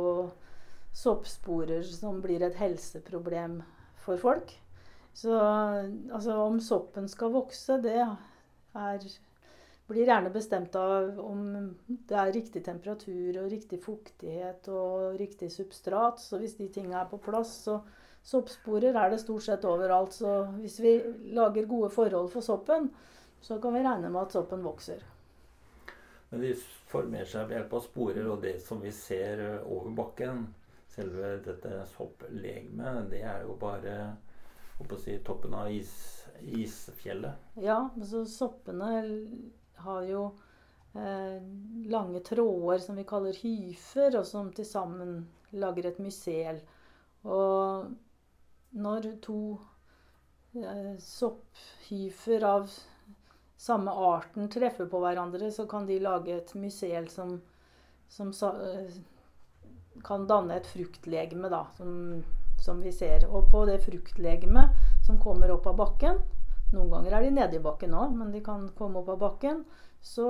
soppsporer 0.94 1.82
som 1.88 2.22
blir 2.22 2.44
et 2.46 2.58
helseproblem 2.60 3.62
for 4.04 4.20
folk. 4.22 4.54
Så 5.14 5.34
altså, 5.38 6.38
om 6.42 6.60
soppen 6.62 7.08
skal 7.10 7.34
vokse, 7.34 7.78
det 7.84 7.98
er, 8.02 9.06
blir 9.88 10.08
gjerne 10.08 10.32
bestemt 10.32 10.76
av 10.80 11.20
om 11.20 11.74
det 11.88 12.16
er 12.16 12.32
riktig 12.34 12.64
temperatur 12.66 13.42
og 13.42 13.50
riktig 13.52 13.82
fuktighet 13.84 14.70
og 14.72 15.18
riktig 15.20 15.52
substrat. 15.52 16.22
Så 16.24 16.40
hvis 16.42 16.56
de 16.60 16.70
tingene 16.72 17.02
er 17.02 17.10
på 17.12 17.20
plass, 17.22 17.56
så 17.66 17.80
soppsporer 18.24 18.96
er 18.96 19.12
det 19.12 19.20
stort 19.24 19.44
sett 19.46 19.68
overalt. 19.68 20.16
Så 20.16 20.36
hvis 20.62 20.80
vi 20.84 20.96
lager 21.36 21.68
gode 21.70 21.92
forhold 21.94 22.32
for 22.32 22.46
soppen, 22.46 22.90
så 23.44 23.60
kan 23.60 23.76
vi 23.76 23.84
regne 23.84 24.10
med 24.10 24.22
at 24.24 24.38
soppen 24.38 24.64
vokser. 24.64 25.04
Men 26.32 26.42
de 26.42 26.54
formerer 26.90 27.28
seg 27.30 27.50
ved 27.50 27.60
hjelp 27.60 27.74
av 27.78 27.82
sporer, 27.86 28.28
og 28.32 28.40
det 28.42 28.56
som 28.64 28.80
vi 28.82 28.92
ser 28.96 29.44
over 29.62 29.92
bakken, 29.94 30.48
selve 30.94 31.36
dette 31.46 31.82
sopplegemet, 31.92 33.10
det 33.12 33.20
er 33.26 33.44
jo 33.46 33.58
bare 33.60 33.98
si, 35.02 35.18
toppen 35.26 35.54
av 35.58 35.70
is, 35.74 35.92
isfjellet. 36.42 37.54
Ja, 37.62 37.90
altså 37.98 38.24
soppene 38.30 38.90
har 39.76 40.04
jo 40.08 40.24
eh, 40.96 41.42
lange 41.92 42.20
tråder 42.20 42.82
som 42.84 42.98
vi 43.00 43.06
kaller 43.08 43.38
hyfer, 43.44 44.18
og 44.20 44.26
som 44.28 44.52
til 44.54 44.68
sammen 44.68 45.22
lager 45.52 45.90
et 45.90 46.02
mysel. 46.04 46.62
Og 47.24 47.90
når 48.74 49.10
to 49.24 49.40
eh, 50.58 50.94
sopphyfer 51.00 52.46
av 52.48 52.70
samme 53.64 53.92
arten 53.92 54.52
treffer 54.52 54.90
på 54.92 55.00
hverandre, 55.00 55.52
så 55.52 55.68
kan 55.70 55.88
de 55.88 56.02
lage 56.04 56.36
et 56.36 56.56
mysel 56.60 57.08
som, 57.10 57.38
som 58.12 58.34
sa, 58.36 58.54
kan 60.04 60.26
danne 60.28 60.58
et 60.58 60.68
fruktlegeme, 60.68 61.52
da, 61.54 61.64
som 61.78 62.24
som 62.64 62.82
vi 62.82 62.92
ser. 62.92 63.28
Og 63.28 63.52
på 63.52 63.66
det 63.66 63.82
fruktlegemet 63.84 64.70
som 65.06 65.20
kommer 65.22 65.52
opp 65.52 65.68
av 65.68 65.78
bakken 65.78 66.22
Noen 66.74 66.90
ganger 66.90 67.16
er 67.16 67.26
de 67.26 67.34
nede 67.36 67.58
i 67.60 67.64
bakken 67.64 67.94
òg, 67.94 68.14
men 68.18 68.32
de 68.34 68.42
kan 68.44 68.66
komme 68.78 69.02
opp 69.02 69.12
av 69.14 69.20
bakken. 69.22 69.64
Så, 70.04 70.28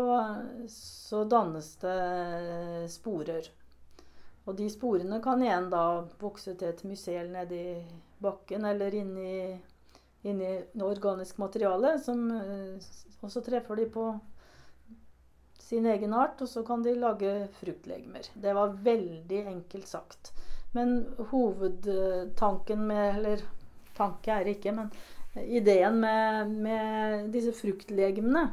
så 0.70 1.24
dannes 1.26 1.70
det 1.82 2.90
sporer. 2.94 3.48
Og 4.44 4.58
de 4.60 4.68
sporene 4.70 5.22
kan 5.24 5.42
igjen 5.42 5.70
da 5.72 6.04
vokse 6.20 6.54
til 6.60 6.74
et 6.74 6.84
mysel 6.86 7.32
nedi 7.32 7.64
bakken 8.24 8.68
eller 8.68 8.96
inni, 9.00 9.56
inni 10.28 10.52
organisk 10.84 11.40
materiale. 11.40 11.96
Som, 12.04 12.28
og 13.24 13.32
så 13.32 13.44
treffer 13.46 13.80
de 13.80 13.88
på 13.96 14.10
sin 15.64 15.88
egen 15.88 16.14
art, 16.14 16.44
og 16.44 16.52
så 16.52 16.62
kan 16.68 16.84
de 16.84 16.94
lage 17.00 17.32
fruktlegemer. 17.62 18.28
Det 18.36 18.54
var 18.54 18.76
veldig 18.84 19.46
enkelt 19.56 19.88
sagt. 19.88 20.34
Men 20.76 21.06
hovedtanken 21.32 22.88
med 22.88 23.18
Eller 23.18 23.44
tanke 23.96 24.32
er 24.34 24.44
det 24.44 24.58
ikke, 24.58 24.72
men 24.74 24.92
ideen 25.42 26.00
med, 26.04 26.52
med 26.66 27.32
disse 27.34 27.54
fruktlegemene 27.58 28.48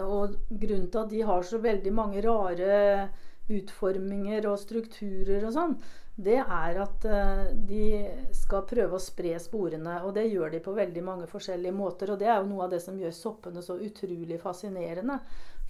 og 0.00 0.38
grunnen 0.48 0.88
til 0.88 1.02
at 1.02 1.10
de 1.10 1.24
har 1.28 1.42
så 1.44 1.58
veldig 1.60 1.92
mange 1.92 2.22
rare 2.24 3.08
utforminger 3.52 4.46
og 4.48 4.60
strukturer 4.62 5.44
og 5.44 5.52
sånn, 5.52 5.74
det 6.22 6.38
er 6.40 6.78
at 6.82 7.06
uh, 7.08 7.46
de 7.68 7.86
skal 8.36 8.66
prøve 8.68 8.98
å 8.98 9.02
spre 9.02 9.32
sporene. 9.40 9.98
Og 10.06 10.12
det 10.16 10.26
gjør 10.28 10.52
de 10.52 10.60
på 10.64 10.74
veldig 10.76 11.04
mange 11.04 11.28
forskjellige 11.30 11.74
måter. 11.74 12.12
Og 12.12 12.20
det 12.20 12.28
er 12.28 12.42
jo 12.42 12.50
noe 12.50 12.66
av 12.66 12.74
det 12.74 12.82
som 12.84 12.98
gjør 13.00 13.14
soppene 13.16 13.64
så 13.64 13.78
utrolig 13.80 14.36
fascinerende. 14.42 15.18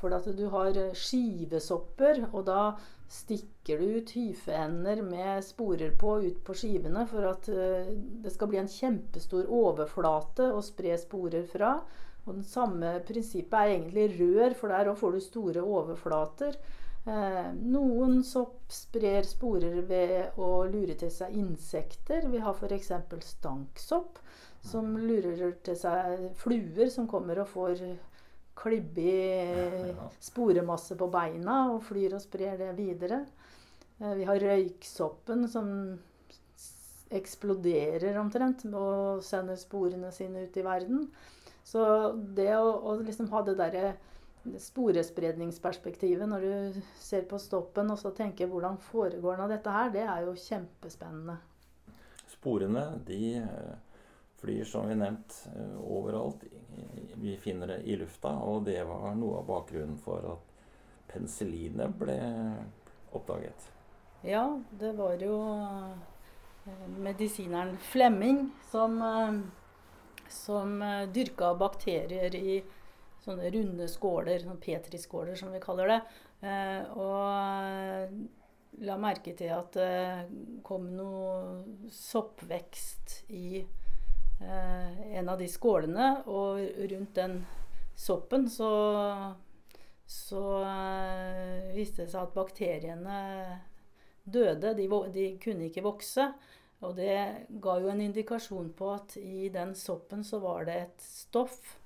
For 0.02 0.14
at 0.16 0.26
du 0.34 0.48
har 0.50 0.74
skivesopper, 0.98 2.24
og 2.32 2.42
da 2.48 2.62
stikker 3.12 3.82
du 3.82 3.98
ut 3.98 4.12
hyfeender 4.16 5.02
med 5.04 5.44
sporer 5.44 5.92
på 6.00 6.16
ut 6.24 6.38
på 6.44 6.56
skivene 6.56 7.04
for 7.10 7.28
at 7.28 7.48
uh, 7.52 7.90
det 8.24 8.32
skal 8.32 8.48
bli 8.48 8.60
en 8.62 8.70
kjempestor 8.70 9.50
overflate 9.52 10.48
å 10.52 10.62
spre 10.64 10.96
sporer 11.00 11.44
fra. 11.50 11.76
Og 12.22 12.38
det 12.38 12.46
samme 12.46 12.94
prinsippet 13.06 13.58
er 13.58 13.74
egentlig 13.74 14.06
rør, 14.20 14.54
for 14.54 14.72
der 14.72 14.92
òg 14.92 15.00
får 15.00 15.16
du 15.16 15.24
store 15.24 15.64
overflater. 15.66 16.56
Eh, 17.02 17.48
noen 17.58 18.20
sopp 18.22 18.70
sprer 18.70 19.26
sporer 19.26 19.80
ved 19.88 20.38
å 20.38 20.62
lure 20.70 20.94
til 20.98 21.10
seg 21.10 21.34
insekter. 21.34 22.28
Vi 22.30 22.38
har 22.44 22.54
f.eks. 22.54 22.92
stanksopp, 23.26 24.20
som 24.62 24.94
lurer 24.94 25.56
til 25.66 25.78
seg 25.80 26.28
fluer 26.38 26.92
som 26.94 27.10
kommer 27.10 27.42
og 27.42 27.50
får 27.50 27.82
klibbig 28.58 29.94
sporemasse 30.22 30.96
på 30.98 31.08
beina 31.12 31.64
og 31.72 31.82
flyr 31.86 32.16
og 32.16 32.24
sprer 32.24 32.58
det 32.60 32.72
videre. 32.78 33.24
Eh, 33.98 34.14
vi 34.18 34.26
har 34.28 34.40
røyksoppen 34.42 35.46
som 35.50 35.68
eksploderer 37.12 38.16
omtrent 38.20 38.64
og 38.72 39.22
sender 39.24 39.58
sporene 39.60 40.12
sine 40.14 40.46
ut 40.46 40.56
i 40.56 40.64
verden. 40.64 41.06
Så 41.64 41.82
det 42.36 42.50
å, 42.56 42.72
å 42.88 42.96
liksom 43.02 43.28
ha 43.32 43.42
det 43.46 43.58
derre 43.60 43.92
sporespredningsperspektivet 44.42 46.26
når 46.26 46.46
du 46.46 46.80
ser 46.98 47.22
på 47.30 47.38
stoppen 47.38 47.92
og 47.94 48.00
så 48.00 48.10
tenker 48.16 48.50
hvordan 48.50 48.80
foregår 48.90 49.38
nå 49.38 49.46
dette 49.50 49.70
her, 49.70 49.92
det 49.94 50.02
er 50.02 50.24
jo 50.26 50.34
kjempespennende. 50.34 51.36
Sporene 52.32 52.88
de 53.06 53.20
eh, 53.38 53.91
flyr 54.42 54.64
som 54.64 54.88
vi 54.88 54.94
nevnt 54.94 55.48
eh, 55.56 55.80
overalt. 55.80 56.44
Vi 57.14 57.36
finner 57.36 57.66
det 57.66 57.82
i 57.82 57.96
lufta, 57.96 58.28
og 58.42 58.64
det 58.66 58.80
var 58.88 59.14
noe 59.14 59.38
av 59.38 59.46
bakgrunnen 59.46 59.98
for 60.02 60.24
at 60.32 60.48
penicillinet 61.12 61.94
ble 62.00 62.16
oppdaget? 63.14 63.68
Ja, 64.26 64.42
det 64.80 64.96
var 64.98 65.22
jo 65.22 65.36
eh, 66.66 66.88
medisineren 66.98 67.76
Flemming 67.86 68.48
som, 68.72 68.98
eh, 69.06 70.26
som 70.26 70.74
dyrka 71.14 71.52
bakterier 71.54 72.34
i 72.34 72.56
sånne 73.22 73.50
runde 73.54 73.86
skåler, 73.86 74.42
petriskåler 74.58 75.38
som 75.38 75.52
vi 75.54 75.60
kaller 75.62 75.92
det. 75.92 76.00
Og 76.98 78.82
la 78.82 78.96
merke 78.98 79.30
til 79.38 79.52
at 79.54 79.76
det 79.78 80.58
kom 80.66 80.88
noe 80.96 81.92
soppvekst 81.94 83.30
i 83.30 83.62
en 84.42 85.28
av 85.28 85.38
de 85.38 85.48
skålene. 85.48 86.08
Og 86.26 86.60
rundt 86.92 87.14
den 87.18 87.40
soppen 87.98 88.48
så, 88.50 88.72
så 90.06 90.44
viste 91.74 92.04
det 92.04 92.12
seg 92.12 92.22
at 92.22 92.34
bakteriene 92.36 93.20
døde. 94.24 94.74
De, 94.78 94.88
de, 95.14 95.28
kunne 95.42 95.68
ikke 95.68 95.84
vokse. 95.86 96.28
Og 96.82 96.96
det 96.98 97.14
ga 97.62 97.76
jo 97.78 97.92
en 97.92 98.02
indikasjon 98.02 98.72
på 98.78 98.90
at 98.96 99.16
i 99.20 99.48
den 99.54 99.76
soppen 99.78 100.24
så 100.26 100.42
var 100.42 100.66
det 100.66 100.78
et 100.80 101.04
stoff 101.04 101.76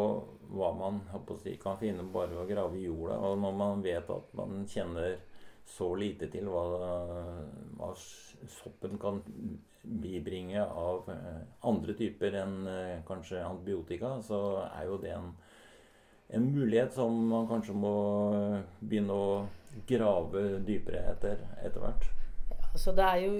hva 0.54 0.68
man 0.78 1.00
si, 1.42 1.56
kan 1.58 1.80
finne 1.80 2.04
bare 2.14 2.30
ved 2.30 2.44
å 2.44 2.50
grave 2.52 2.78
i 2.78 2.84
jorda. 2.86 3.16
Og 3.26 3.40
når 3.42 3.56
man 3.58 3.82
vet 3.82 4.12
at 4.14 4.36
man 4.38 4.62
kjenner 4.70 5.16
så 5.68 5.90
lite 5.98 6.30
til 6.32 6.46
hva, 6.48 6.62
hva 7.76 7.90
soppen 7.98 8.94
kan 9.02 9.18
bibringe 9.88 10.62
av 10.64 11.08
eh, 11.12 11.42
andre 11.68 11.94
typer 11.98 12.36
enn 12.42 12.58
eh, 12.68 12.98
kanskje 13.08 13.44
antibiotika, 13.44 14.18
så 14.24 14.40
er 14.68 14.88
jo 14.90 15.00
det 15.02 15.14
en 15.16 15.32
en 16.28 16.52
mulighet 16.52 16.92
som 16.92 17.14
man 17.28 17.48
kanskje 17.48 17.74
må 17.76 17.96
begynne 18.80 19.16
å 19.16 19.28
grave 19.88 20.60
dypere 20.66 21.06
etter 21.14 21.40
etter 21.64 21.80
hvert. 21.80 22.08
Ja, 22.50 22.60
så 22.76 22.92
det, 22.96 23.06
er 23.06 23.22
jo, 23.24 23.38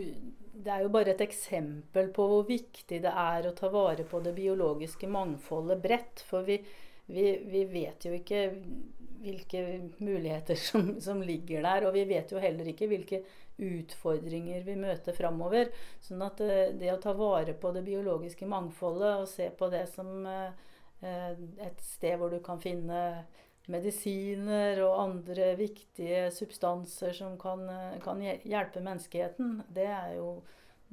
det 0.65 0.73
er 0.73 0.85
jo 0.85 0.93
bare 0.95 1.13
et 1.13 1.25
eksempel 1.25 2.09
på 2.17 2.29
hvor 2.31 2.47
viktig 2.49 3.03
det 3.05 3.13
er 3.13 3.49
å 3.49 3.57
ta 3.57 3.69
vare 3.73 4.07
på 4.09 4.23
det 4.25 4.33
biologiske 4.39 5.11
mangfoldet 5.11 5.83
bredt. 5.85 6.25
For 6.31 6.49
vi, 6.49 6.63
vi, 7.13 7.27
vi 7.45 7.65
vet 7.69 8.09
jo 8.09 8.15
ikke 8.17 8.47
hvilke 9.23 9.65
muligheter 9.99 10.59
som, 10.69 10.95
som, 11.01 11.23
ligger 11.23 11.67
der. 11.67 11.89
Og 11.89 11.95
vi 11.97 12.07
vet 12.09 12.33
jo 12.33 12.43
heller 12.43 12.71
ikke 12.71 12.89
hvilke 12.91 13.23
utfordringer 13.59 14.63
vi 14.67 14.79
møter 14.79 15.17
framover. 15.17 15.73
Sånn 16.05 16.23
at 16.27 16.41
det, 16.43 16.57
eh, 16.57 16.75
det, 16.79 16.95
å 16.95 17.03
ta 17.03 17.17
vare 17.19 17.57
på 17.59 17.75
det 17.75 17.85
biologiske 17.87 18.47
mangfoldet 18.49 19.23
og 19.23 19.31
se 19.31 19.51
på 19.55 19.71
det 19.73 19.87
som 19.91 20.27
eh, 20.27 20.67
Eh, 21.01 21.35
et 21.63 21.83
sted 21.85 22.17
hvor 22.19 22.33
du 22.33 22.41
kan 22.43 22.59
finne 22.63 23.25
medisiner 23.71 24.81
og 24.83 25.03
andre 25.03 25.53
viktige 25.59 26.29
substanser 26.35 27.13
som 27.15 27.37
kan, 27.39 27.67
kan 28.03 28.23
hjelpe 28.25 28.83
menneskeheten, 28.83 29.61
det 29.69 29.87
er 29.93 30.17
jo 30.17 30.39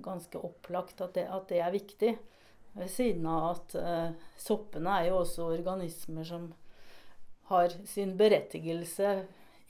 ganske 0.03 0.38
opplagt 0.43 1.01
at 1.01 1.15
det, 1.15 1.23
at 1.31 1.47
det 1.49 1.61
er 1.63 1.73
viktig. 1.73 2.11
Ved 2.75 2.91
siden 2.91 3.25
av 3.31 3.45
at 3.53 3.75
soppene 4.35 4.97
er 4.99 5.07
jo 5.07 5.21
også 5.21 5.45
organismer 5.47 6.27
som 6.27 6.49
har 7.49 7.73
sin 7.86 8.15
berettigelse 8.17 9.15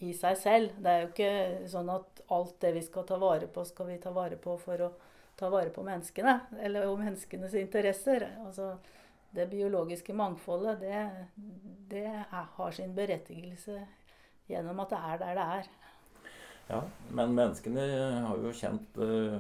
i 0.04 0.14
seg 0.16 0.38
selv. 0.40 0.76
Det 0.80 0.92
er 0.92 1.04
jo 1.04 1.12
ikke 1.12 1.32
sånn 1.72 1.92
at 1.94 2.24
alt 2.36 2.58
det 2.64 2.74
vi 2.78 2.84
skal 2.86 3.08
ta 3.08 3.20
vare 3.22 3.48
på, 3.52 3.66
skal 3.68 3.90
vi 3.92 4.00
ta 4.02 4.14
vare 4.16 4.38
på 4.42 4.58
for 4.62 4.88
å 4.88 4.92
ta 5.40 5.50
vare 5.52 5.72
på 5.76 5.84
menneskene. 5.86 6.38
Eller 6.64 6.88
om 6.90 7.02
menneskenes 7.04 7.56
interesser. 7.60 8.28
Altså, 8.46 8.76
det 9.36 9.50
biologiske 9.52 10.16
mangfoldet, 10.16 10.80
det, 10.80 11.02
det 11.92 12.06
er, 12.08 12.48
har 12.56 12.76
sin 12.76 12.96
berettigelse 12.96 13.82
gjennom 14.48 14.80
at 14.84 14.94
det 14.94 15.02
er 15.10 15.22
der 15.24 15.36
det 15.36 15.48
er. 15.60 15.72
Ja, 16.66 16.82
men 17.14 17.36
menneskene 17.38 17.84
har 18.26 18.40
jo 18.42 18.54
kjent 18.56 18.98
uh, 18.98 19.36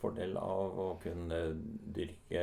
fordel 0.00 0.34
av 0.36 0.80
å 0.82 0.88
kunne 1.00 1.38
dyrke 1.94 2.42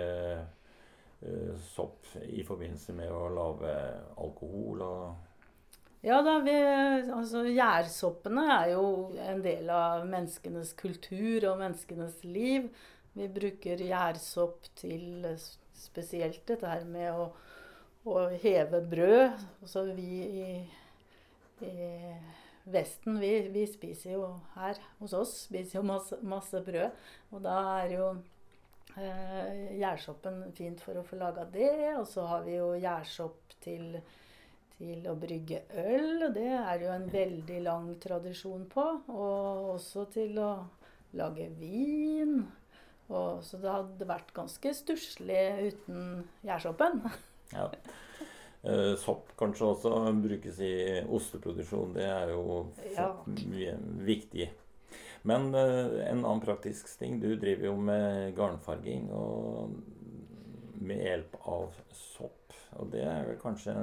sopp 1.74 2.06
i 2.30 2.44
forbindelse 2.46 2.94
med 2.94 3.10
å 3.10 3.24
lage 3.34 3.72
alkohol 4.22 4.84
og 4.86 5.16
ja 6.06 6.20
da, 6.22 6.38
vi, 6.46 6.54
altså 7.10 7.42
Gjærsoppene 7.50 8.44
er 8.54 8.68
jo 8.76 8.84
en 9.18 9.42
del 9.44 9.70
av 9.74 10.06
menneskenes 10.08 10.76
kultur 10.78 11.48
og 11.50 11.58
menneskenes 11.60 12.22
liv. 12.24 12.70
Vi 13.18 13.28
bruker 13.34 13.82
gjærsopp 13.82 14.70
til 14.78 15.26
spesielt 15.76 16.44
dette 16.48 16.70
her 16.70 16.86
med 16.88 17.10
å, 17.12 17.32
å 18.08 18.28
heve 18.44 18.84
brød. 18.88 19.42
Altså 19.66 19.88
vi 19.98 20.22
i, 20.46 20.48
i 21.66 21.74
Vesten, 22.68 23.18
vi, 23.24 23.34
vi, 23.54 23.64
spiser 23.70 24.18
jo 24.18 24.26
her 24.58 24.80
hos 25.00 25.14
oss 25.16 25.34
spiser 25.48 25.80
jo 25.80 25.86
masse, 25.88 26.18
masse 26.22 26.62
brød. 26.66 27.06
Og 27.32 27.44
da 27.46 27.58
er 27.82 27.94
jo 27.98 28.10
eh, 29.00 29.78
gjærsoppen 29.80 30.48
fint 30.58 30.82
for 30.84 31.00
å 31.00 31.06
få 31.08 31.20
laga 31.20 31.46
det. 31.52 31.94
Og 31.98 32.08
så 32.10 32.26
har 32.30 32.46
vi 32.48 32.58
jo 32.58 32.72
gjærsopp 32.78 33.58
til, 33.64 34.00
til 34.78 35.08
å 35.10 35.16
brygge 35.20 35.64
øl. 35.84 36.28
Og 36.28 36.34
Det 36.38 36.50
er 36.58 36.86
jo 36.86 36.94
en 36.96 37.10
veldig 37.14 37.60
lang 37.68 37.92
tradisjon 38.04 38.68
på. 38.72 38.88
Og 39.14 39.74
også 39.78 40.08
til 40.18 40.40
å 40.44 40.52
lage 41.18 41.50
vin. 41.60 42.42
Og, 43.08 43.44
så 43.48 43.60
det 43.62 43.72
hadde 43.72 44.10
vært 44.10 44.34
ganske 44.36 44.74
stusslig 44.76 45.72
uten 45.72 46.28
gjærsoppen. 46.46 47.02
ja. 47.56 47.70
Eh, 48.68 48.94
sopp 49.00 49.32
kanskje 49.40 49.70
også 49.72 49.92
brukes 50.20 50.60
i 50.66 50.74
osteproduksjon. 51.16 51.94
Det 51.96 52.08
er 52.10 52.34
jo 52.34 52.64
ja. 52.96 53.12
viktig. 54.08 54.50
Men 55.28 55.50
uh, 55.56 55.98
en 56.08 56.24
annen 56.24 56.44
praktisk 56.44 56.90
ting. 57.00 57.20
Du 57.20 57.30
driver 57.36 57.72
jo 57.72 57.76
med 57.90 58.36
garnfarging 58.38 59.10
og 59.16 59.78
med 60.78 61.04
hjelp 61.04 61.38
av 61.50 61.78
sopp. 61.92 62.56
Og 62.78 62.92
det 62.94 63.04
er 63.04 63.26
vel 63.28 63.40
kanskje 63.42 63.76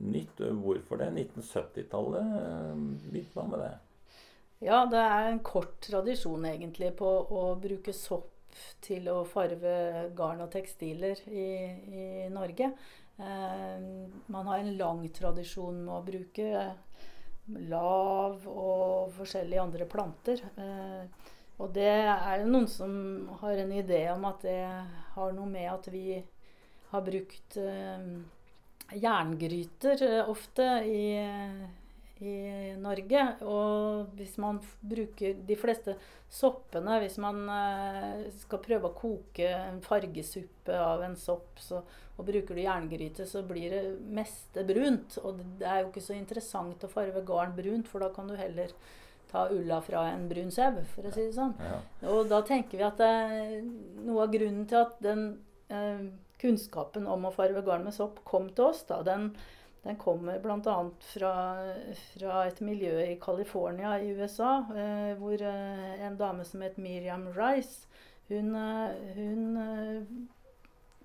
nytt. 0.00 0.42
Hvorfor 0.62 1.00
det? 1.00 1.10
1970-tallet 1.16 2.34
begynte 3.10 3.40
man 3.40 3.54
med 3.54 3.64
det. 3.64 3.72
Ja, 4.60 4.84
det 4.84 5.00
er 5.00 5.30
en 5.30 5.40
kort 5.40 5.78
tradisjon 5.86 6.44
egentlig 6.44 6.92
på 6.98 7.08
å 7.08 7.44
bruke 7.60 7.94
sopp 7.96 8.28
til 8.84 9.08
å 9.08 9.22
farve 9.28 10.10
garn 10.16 10.42
og 10.44 10.50
tekstiler 10.52 11.22
i, 11.30 11.46
i 11.96 12.06
Norge. 12.32 12.68
Eh, 13.20 13.86
man 14.26 14.50
har 14.50 14.58
en 14.58 14.76
lang 14.76 15.02
tradisjon 15.16 15.82
med 15.84 15.94
å 15.94 16.04
bruke 16.04 16.66
lav 17.70 18.46
og 18.48 19.10
forskjellige 19.16 19.62
andre 19.62 19.86
planter. 19.90 20.42
Eh, 20.56 21.30
og 21.60 21.72
det 21.76 21.88
er 21.90 22.44
noen 22.48 22.68
som 22.70 22.92
har 23.42 23.60
en 23.60 23.72
idé 23.76 24.06
om 24.14 24.24
at 24.28 24.44
det 24.46 24.60
har 25.16 25.34
noe 25.36 25.48
med 25.48 25.68
at 25.68 25.88
vi 25.92 26.20
har 26.90 27.04
brukt 27.06 27.58
eh, 27.60 28.06
jerngryter 28.96 30.06
eh, 30.06 30.30
ofte 30.30 30.68
i, 30.86 31.04
i 32.20 32.72
Norge. 32.80 33.24
Og 33.48 34.14
hvis 34.18 34.36
man 34.42 34.60
bruker 34.80 35.40
de 35.46 35.56
fleste 35.58 35.96
soppene 36.30 37.00
Hvis 37.02 37.16
man 37.18 37.40
skal 38.38 38.60
prøve 38.62 38.86
å 38.86 38.94
koke 38.94 39.48
en 39.50 39.80
fargesuppe 39.82 40.76
av 40.78 41.02
en 41.02 41.16
sopp, 41.18 41.58
så, 41.58 41.80
og 42.16 42.28
bruker 42.28 42.54
du 42.54 42.62
jerngryte, 42.62 43.26
så 43.26 43.42
blir 43.46 43.74
det 43.74 43.82
meste 44.14 44.62
brunt. 44.68 45.18
Og 45.24 45.40
det 45.58 45.66
er 45.66 45.82
jo 45.82 45.90
ikke 45.90 46.04
så 46.04 46.14
interessant 46.14 46.86
å 46.86 46.92
farge 46.92 47.24
garn 47.26 47.56
brunt, 47.56 47.90
for 47.90 48.04
da 48.04 48.12
kan 48.14 48.30
du 48.30 48.36
heller 48.38 48.70
ta 49.30 49.48
ulla 49.50 49.80
fra 49.80 50.08
en 50.10 50.28
brun 50.30 50.50
sau, 50.54 50.80
for 50.94 51.06
å 51.06 51.12
si 51.14 51.28
det 51.28 51.36
sånn. 51.36 51.54
Ja. 51.62 51.78
Og 52.10 52.30
da 52.30 52.40
tenker 52.46 52.80
vi 52.80 52.86
at 52.86 52.98
det, 52.98 53.62
noe 54.06 54.26
av 54.26 54.34
grunnen 54.34 54.66
til 54.70 54.80
at 54.80 54.98
den 55.04 55.24
eh, 55.70 56.10
kunnskapen 56.40 57.06
om 57.10 57.28
å 57.28 57.34
farge 57.34 57.62
garn 57.66 57.86
med 57.86 57.94
sopp 57.94 58.22
kom 58.26 58.48
til 58.54 58.70
oss, 58.70 58.82
da, 58.88 59.00
den, 59.06 59.30
den 59.82 59.96
kommer 59.96 60.38
bl.a. 60.38 60.76
Fra, 61.12 61.34
fra 62.12 62.40
et 62.46 62.60
miljø 62.64 62.98
i 63.06 63.18
California 63.22 63.94
i 64.00 64.10
USA, 64.12 64.58
eh, 64.76 65.12
hvor 65.20 65.40
eh, 65.40 66.02
en 66.04 66.18
dame 66.20 66.44
som 66.44 66.64
het 66.64 66.76
Miriam 66.78 67.30
Rice, 67.36 67.88
hun, 68.28 68.52
eh, 68.54 69.14
hun 69.16 69.56
eh, 69.62 70.02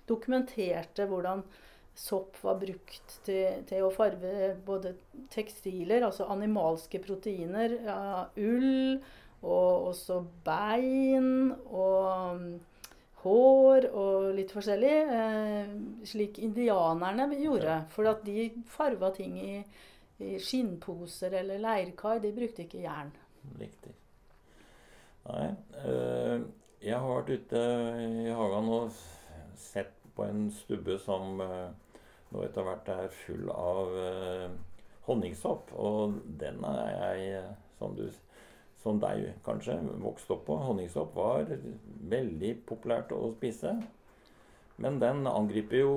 dokumenterte 0.08 1.08
hvordan 1.08 1.42
sopp 1.96 2.36
var 2.44 2.58
brukt 2.60 3.14
til, 3.24 3.62
til, 3.64 3.86
å 3.86 3.92
farge 3.94 4.52
både 4.66 4.92
tekstiler, 5.32 6.04
altså 6.04 6.28
animalske 6.32 7.00
proteiner, 7.00 7.78
ja, 7.86 8.26
ull, 8.36 9.00
og 9.46 9.90
også 9.92 10.20
bein 10.44 11.54
og 11.70 12.44
hår 13.26 13.88
og 13.90 14.30
litt 14.36 14.54
forskjellig. 14.54 14.94
Eh, 15.18 15.74
slik 16.08 16.40
indianerne 16.42 17.28
gjorde. 17.40 17.80
For 17.94 18.08
at 18.10 18.24
de 18.26 18.48
farva 18.70 19.10
ting 19.16 19.38
i, 19.42 19.54
i, 20.22 20.36
skinnposer 20.42 21.34
eller 21.42 21.62
leirkar. 21.62 22.22
De 22.24 22.34
brukte 22.36 22.66
ikke 22.66 22.84
jern. 22.84 23.12
Riktig. 23.60 23.94
Nei. 25.26 25.50
Øh, 25.82 26.46
jeg 26.86 27.02
har 27.02 27.10
vært 27.10 27.34
ute 27.34 27.66
i 28.22 28.30
hagen 28.36 28.72
og 28.76 28.96
sett 29.58 29.94
på 30.16 30.24
en 30.24 30.46
stubbe 30.54 30.98
som 31.02 31.40
øh, 31.42 31.70
nå 32.32 32.44
etter 32.46 32.66
hvert 32.66 32.88
er 32.92 33.12
full 33.24 33.50
av 33.52 33.92
øh, 34.00 34.50
honningsopp. 35.08 35.72
Og 35.72 36.20
den 36.40 36.62
er 36.68 36.92
jeg, 37.16 37.42
som, 37.78 37.96
du, 37.96 38.06
som 38.86 39.00
deg 39.02 39.32
kanskje, 39.46 39.76
vokste 40.02 40.36
opp 40.36 40.46
på. 40.46 40.56
Honningsopp 40.68 41.14
var 41.18 41.50
veldig 42.14 42.52
populært 42.68 43.12
å 43.16 43.34
spise. 43.34 43.74
Men 44.82 44.98
den 45.00 45.24
angriper 45.28 45.80
jo 45.80 45.92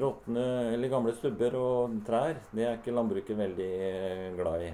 råtne 0.00 0.44
eller 0.72 0.92
gamle 0.92 1.12
stubber 1.16 1.56
og 1.60 1.98
trær. 2.06 2.40
Det 2.50 2.64
er 2.64 2.78
ikke 2.78 2.94
landbruket 2.96 3.36
veldig 3.38 3.72
eh, 3.90 4.28
glad 4.38 4.64
i. 4.64 4.70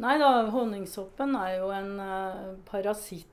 Nei 0.00 0.16
da, 0.20 0.30
honningsoppen 0.52 1.36
er 1.40 1.54
jo 1.56 1.72
en 1.72 1.92
uh, 2.00 2.54
parasitt 2.68 3.32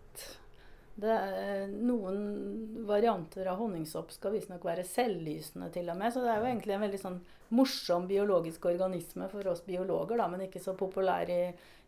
er 1.01 1.71
noen 1.73 2.86
varianter 2.86 3.47
av 3.49 3.58
honningsopp 3.58 4.12
skal 4.13 4.36
visstnok 4.36 4.63
være 4.65 4.86
selvlysende 4.86 5.71
til 5.73 5.89
og 5.89 5.97
med. 5.97 6.13
Så 6.13 6.21
det 6.21 6.29
er 6.29 6.41
jo 6.41 6.49
egentlig 6.51 6.75
en 6.75 6.86
veldig 6.86 7.01
sånn 7.01 7.19
morsom 7.53 8.06
biologisk 8.10 8.65
organisme 8.69 9.29
for 9.32 9.47
oss 9.49 9.63
biologer, 9.65 10.17
da, 10.17 10.27
men 10.29 10.45
ikke 10.45 10.62
så 10.62 10.75
populær 10.77 11.29
i, 11.29 11.41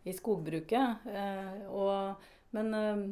i 0.06 0.14
skogbruket. 0.14 1.06
Eh, 1.10 1.66
og, 1.74 2.26
men 2.56 2.74
eh, 2.78 3.04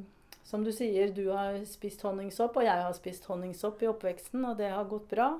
som 0.45 0.63
du 0.65 0.71
sier, 0.75 1.09
du 1.15 1.25
har 1.31 1.57
spist 1.67 2.03
honningsopp, 2.05 2.59
og 2.59 2.67
jeg 2.67 2.85
har 2.85 2.93
spist 2.97 3.25
honningsopp 3.29 3.81
i 3.83 3.89
oppveksten, 3.89 4.45
og 4.45 4.59
det 4.61 4.69
har 4.73 4.89
gått 4.91 5.09
bra. 5.13 5.31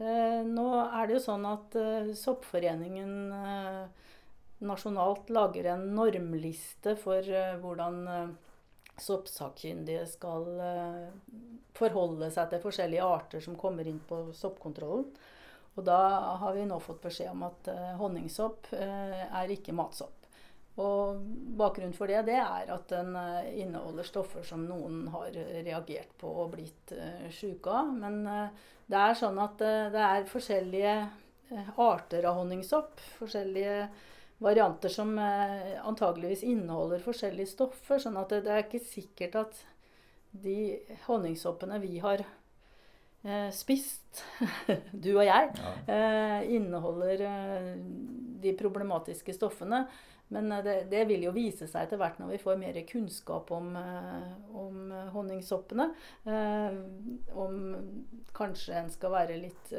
Eh, 0.00 0.40
nå 0.44 0.66
er 0.82 1.08
det 1.08 1.18
jo 1.18 1.24
sånn 1.24 1.48
at 1.48 1.76
Soppforeningen 2.16 3.16
nasjonalt 4.60 5.32
lager 5.32 5.70
en 5.72 5.86
normliste 5.96 6.92
for 7.00 7.24
hvordan 7.62 8.34
soppsakkyndige 9.00 10.02
skal 10.10 10.44
forholde 11.72 12.28
seg 12.34 12.50
til 12.50 12.60
forskjellige 12.60 13.06
arter 13.06 13.44
som 13.44 13.56
kommer 13.56 13.88
inn 13.88 14.02
på 14.04 14.26
soppkontrollen. 14.36 15.06
Og 15.78 15.86
da 15.86 16.00
har 16.42 16.52
vi 16.58 16.66
nå 16.68 16.76
fått 16.84 17.00
beskjed 17.06 17.32
om 17.32 17.46
at 17.48 17.70
honningsopp 18.02 18.68
er 18.76 19.54
ikke 19.56 19.72
matsopp. 19.72 20.19
Og 20.78 21.18
bakgrunnen 21.58 21.96
for 21.96 22.08
det, 22.08 22.22
det 22.28 22.38
er 22.38 22.70
at 22.72 22.92
den 22.92 23.16
inneholder 23.58 24.06
stoffer 24.06 24.44
som 24.46 24.62
noen 24.64 25.02
har 25.12 25.34
reagert 25.34 26.12
på 26.20 26.30
og 26.44 26.52
blitt 26.54 26.94
syke 27.34 27.74
av. 27.74 27.90
Men 27.90 28.22
det 28.86 29.00
er 29.00 29.18
sånn 29.18 29.36
at 29.42 29.58
det 29.60 30.04
er 30.06 30.30
forskjellige 30.30 30.94
arter 31.74 32.24
av 32.30 32.38
honningsopp. 32.38 33.02
forskjellige 33.18 33.90
varianter 34.40 34.88
som 34.88 35.18
eh, 35.18 35.86
antageligvis 35.86 36.42
inneholder 36.42 37.02
forskjellige 37.04 37.52
stoffer. 37.52 38.00
Sånn 38.00 38.18
at 38.20 38.32
det, 38.32 38.48
er 38.48 38.64
ikke 38.64 38.82
sikkert 38.82 39.36
at 39.42 39.64
de 40.30 40.78
honningsoppene 41.06 41.80
vi 41.82 41.98
har 42.00 42.22
eh, 42.24 43.50
spist, 43.52 44.22
du 45.04 45.12
og 45.18 45.26
jeg, 45.26 45.50
ja. 45.60 45.74
eh, 45.92 46.54
inneholder 46.56 47.26
eh, 47.28 47.74
de 48.40 48.54
problematiske 48.56 49.36
stoffene. 49.36 49.84
Men 50.34 50.52
eh, 50.52 50.64
det, 50.64 50.76
det, 50.90 51.04
vil 51.10 51.24
jo 51.26 51.34
vise 51.34 51.68
seg 51.68 51.86
etter 51.86 52.00
hvert 52.00 52.20
når 52.20 52.34
vi 52.34 52.42
får 52.42 52.60
mer 52.60 52.80
kunnskap 52.88 53.50
om, 53.54 53.72
eh, 53.78 54.28
om 54.56 54.92
honningsoppene. 55.14 55.90
om 57.34 57.56
kanskje 58.36 58.76
en 58.78 58.90
skal 58.92 59.12
være 59.12 59.38
litt 59.40 59.72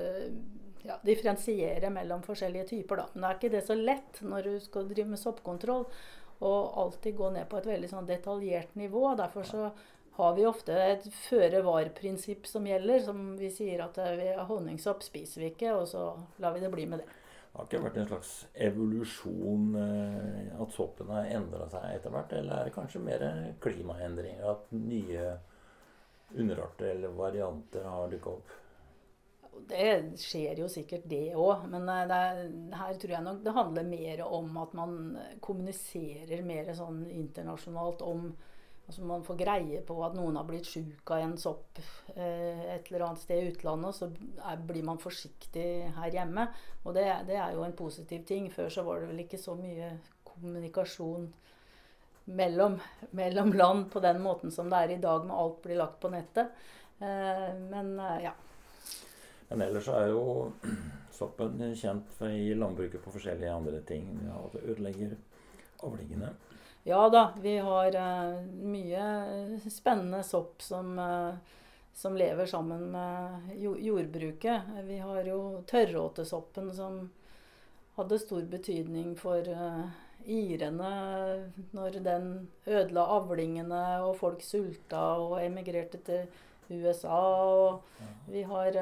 ja, 0.83 0.97
differensiere 1.05 1.89
mellom 1.93 2.23
forskjellige 2.25 2.67
typer. 2.73 3.03
Da. 3.03 3.05
Men 3.13 3.23
det 3.23 3.29
er 3.29 3.39
ikke 3.39 3.53
det 3.55 3.63
så 3.67 3.77
lett 3.77 4.21
når 4.25 4.49
du 4.49 4.59
skal 4.63 4.89
drive 4.89 5.13
med 5.13 5.21
soppkontroll 5.21 5.87
å 6.41 6.53
alltid 6.83 7.15
gå 7.15 7.29
ned 7.35 7.49
på 7.49 7.59
et 7.59 7.69
veldig 7.69 7.89
sånn 7.91 8.09
detaljert 8.09 8.75
nivå. 8.75 9.03
Derfor 9.19 9.45
så 9.47 9.69
har 10.17 10.35
vi 10.35 10.45
ofte 10.49 10.75
et 10.75 11.05
føre-var-prinsipp 11.29 12.47
som 12.49 12.65
gjelder. 12.67 13.03
Som 13.05 13.35
vi 13.39 13.51
sier 13.53 13.85
at 13.85 13.99
vi 14.17 14.31
har 14.33 14.47
honningsopp 14.49 15.05
spiser 15.05 15.45
vi 15.45 15.51
ikke, 15.53 15.75
og 15.77 15.87
så 15.91 16.07
lar 16.41 16.57
vi 16.57 16.63
det 16.65 16.73
bli 16.73 16.87
med 16.89 17.03
det. 17.03 17.20
Det 17.51 17.59
har 17.59 17.65
ikke 17.67 17.79
vært 17.83 17.97
en 17.99 18.07
slags 18.07 18.29
evolusjon 18.63 19.73
eh, 19.75 20.51
at 20.63 20.71
soppen 20.71 21.09
har 21.11 21.27
endra 21.35 21.65
seg 21.73 21.97
etter 21.97 22.13
hvert? 22.13 22.31
Eller 22.37 22.53
er 22.61 22.69
det 22.69 22.75
kanskje 22.77 23.01
mer 23.03 23.25
klimaendringer? 23.59 24.45
At 24.53 24.69
nye 24.71 25.33
underarter 26.31 26.93
eller 26.93 27.17
varianter 27.17 27.89
har 27.91 28.07
dukka 28.13 28.37
opp? 28.37 28.53
Det 29.67 29.89
skjer 30.17 30.61
jo 30.63 30.69
sikkert, 30.71 31.03
det 31.11 31.35
òg. 31.35 31.67
Men 31.73 31.91
eh, 31.91 32.05
det, 32.07 32.21
her 32.79 33.01
tror 33.03 33.15
jeg 33.17 33.27
nok 33.27 33.43
det 33.43 33.57
handler 33.59 33.91
mer 33.91 34.23
om 34.29 34.63
at 34.63 34.77
man 34.79 34.95
kommuniserer 35.43 36.47
mer 36.47 36.71
sånn 36.77 37.03
internasjonalt 37.11 38.07
om 38.07 38.31
Altså 38.91 39.05
man 39.07 39.21
får 39.23 39.37
greie 39.39 39.77
på 39.87 39.95
at 40.03 40.15
noen 40.17 40.35
har 40.35 40.43
blitt 40.43 40.67
sjuk 40.67 41.11
av 41.15 41.21
en 41.23 41.37
sopp 41.39 41.77
eh, 42.11 42.73
et 42.73 42.89
eller 42.89 43.05
annet 43.05 43.21
sted 43.21 43.39
i 43.39 43.53
utlandet, 43.53 43.95
så 43.95 44.09
er, 44.43 44.57
blir 44.67 44.83
man 44.83 44.99
forsiktig 44.99 45.63
her 45.95 46.11
hjemme. 46.11 46.43
Og 46.83 46.97
det, 46.97 47.05
det, 47.29 47.37
er 47.39 47.53
jo 47.55 47.63
en 47.63 47.75
positiv 47.77 48.25
ting. 48.27 48.49
Før 48.51 48.67
så 48.67 48.83
var 48.83 48.99
det 48.99 49.07
vel 49.13 49.23
ikke 49.23 49.39
så 49.39 49.55
mye 49.55 49.93
kommunikasjon 50.27 51.29
mellom, 52.35 52.75
mellom 53.15 53.55
land 53.55 53.87
på 53.95 54.03
den 54.03 54.19
måten 54.27 54.51
som 54.51 54.67
det 54.67 54.83
er 54.83 54.95
i 54.97 55.01
dag, 55.07 55.23
med 55.23 55.39
alt 55.39 55.63
blir 55.63 55.79
lagt 55.79 56.01
på 56.03 56.11
nettet. 56.11 56.51
Eh, 56.99 57.47
men 57.71 57.95
eh, 57.95 58.27
ja. 58.27 58.35
Men 59.53 59.69
ellers 59.69 59.87
er 59.87 60.11
jo 60.11 60.51
soppen 61.21 61.63
kjent 61.79 62.19
i 62.27 62.51
landbruket 62.59 63.07
på 63.07 63.15
forskjellige 63.15 63.55
andre 63.55 63.85
ting. 63.87 64.11
Ja, 64.27 64.43
det 64.51 64.67
ødelegger 64.67 65.15
avlingene. 65.79 66.35
Ja 66.83 67.09
da, 67.09 67.33
vi 67.41 67.57
har 67.57 67.95
uh, 67.95 68.41
mye 68.45 69.59
spennende 69.69 70.23
sopp 70.25 70.61
som, 70.65 70.99
uh, 70.99 71.35
som, 71.93 72.17
lever 72.17 72.45
sammen 72.45 72.87
med 72.91 73.51
jordbruket. 73.61 74.61
Vi 74.83 74.97
har 74.97 75.29
jo 75.29 75.61
tørråtesoppen 75.69 76.71
som 76.73 77.03
hadde 77.99 78.19
stor 78.19 78.41
betydning 78.49 79.13
for 79.19 79.45
uh, 79.45 79.93
irene 80.25 80.91
når 81.69 82.01
den 82.01 82.27
ødela 82.65 83.05
avlingene, 83.19 83.83
og 84.01 84.17
folk 84.17 84.41
sulta 84.41 85.03
og 85.21 85.37
emigrerte 85.43 86.01
til 86.01 86.81
USA. 86.81 87.21
Og 87.45 88.25
vi 88.25 88.41
har 88.41 88.81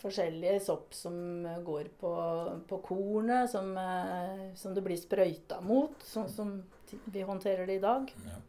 eh, 0.00 0.02
forskjellige 0.02 0.60
sopp 0.60 0.94
som 0.94 1.46
går 1.64 1.90
på, 2.00 2.12
på 2.68 2.78
kornet, 2.84 3.50
som, 3.50 3.76
eh, 3.76 4.54
som, 4.54 4.74
det 4.74 4.84
blir 4.84 4.96
sprøyta 5.00 5.60
mot, 5.60 5.96
sånn 6.04 6.28
som 6.28 6.62
vi 7.04 7.22
håndterer 7.22 7.66
det 7.66 7.80
i 7.80 7.84
dag. 7.84 8.14
Ja. 8.26 8.40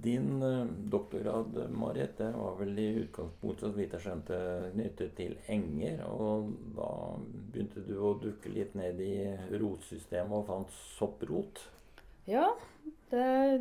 Din 0.00 0.42
uh, 0.42 0.64
doktorgrad, 0.88 1.56
Marit, 1.70 2.14
det 2.16 2.30
var 2.32 2.54
vel 2.56 2.78
i 2.78 2.86
utgangspunktet, 3.02 3.66
så 3.66 3.76
vidt 3.76 3.96
jeg 3.96 4.04
skjønte, 4.04 4.38
knyttet 4.72 5.12
til 5.18 5.34
enger. 5.50 6.00
Og 6.08 6.54
da 6.76 6.88
begynte 7.52 7.82
du 7.84 7.98
å 7.98 8.14
dukke 8.22 8.52
litt 8.54 8.72
ned 8.78 9.02
i 9.04 9.12
rotsystemet 9.60 10.38
og 10.38 10.46
fant 10.48 10.72
sopprot? 10.96 11.60
Ja. 12.28 12.50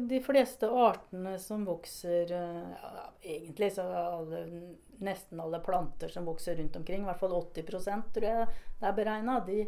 De 0.10 0.19
fleste 0.22 0.69
artene 0.69 1.34
som 1.41 1.63
vokser 1.65 2.30
uh, 2.30 2.67
ja, 2.69 3.06
Egentlig 3.24 3.72
så 3.74 3.82
alle, 3.82 4.43
nesten 5.02 5.41
alle 5.41 5.58
planter 5.65 6.12
som 6.13 6.28
vokser 6.30 6.60
rundt 6.60 6.76
omkring, 6.78 7.02
i 7.02 7.10
hvert 7.10 7.24
fall 7.24 7.34
80 7.34 7.65
tror 7.65 8.28
jeg 8.28 8.45
det 8.78 8.86
er 8.86 8.93
beregna, 8.93 9.39
de 9.48 9.63